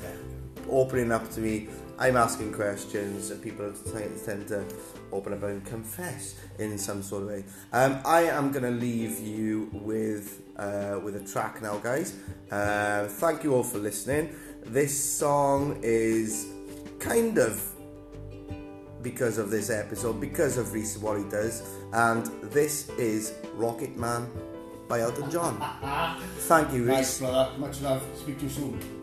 opening 0.70 1.12
up 1.12 1.28
to 1.32 1.40
me. 1.40 1.68
I'm 1.98 2.16
asking 2.16 2.52
questions 2.52 3.30
and 3.30 3.42
people 3.42 3.72
tend, 3.92 4.24
tend 4.24 4.48
to 4.48 4.64
open 5.10 5.32
up 5.32 5.42
and 5.42 5.64
confess 5.66 6.36
in 6.58 6.78
some 6.78 7.02
sort 7.02 7.22
of 7.24 7.28
way. 7.28 7.44
Um, 7.72 8.00
I 8.04 8.22
am 8.22 8.52
going 8.52 8.62
to 8.62 8.70
leave 8.70 9.18
you 9.18 9.68
with 9.72 10.42
uh, 10.56 10.98
with 11.02 11.16
a 11.16 11.24
track 11.24 11.62
now, 11.62 11.78
guys. 11.78 12.16
Uh, 12.50 13.06
thank 13.06 13.44
you 13.44 13.54
all 13.54 13.62
for 13.62 13.78
listening. 13.78 14.34
This 14.68 15.02
song 15.02 15.78
is 15.82 16.48
kind 16.98 17.38
of 17.38 17.58
because 19.02 19.38
of 19.38 19.48
this 19.48 19.70
episode, 19.70 20.20
because 20.20 20.58
of 20.58 20.74
Rhys 20.74 20.98
what 20.98 21.16
he 21.16 21.24
does, 21.24 21.62
and 21.94 22.26
this 22.50 22.90
is 22.90 23.32
Rocket 23.54 23.96
Man 23.96 24.30
by 24.86 25.00
Elton 25.00 25.30
John. 25.30 25.58
Thank 26.40 26.74
you, 26.74 26.84
Rhys. 26.84 26.88
Nice, 26.88 27.18
brother. 27.18 27.58
Much 27.58 27.80
love. 27.80 28.02
Speak 28.14 28.36
to 28.40 28.44
you 28.44 28.50
soon. 28.50 28.97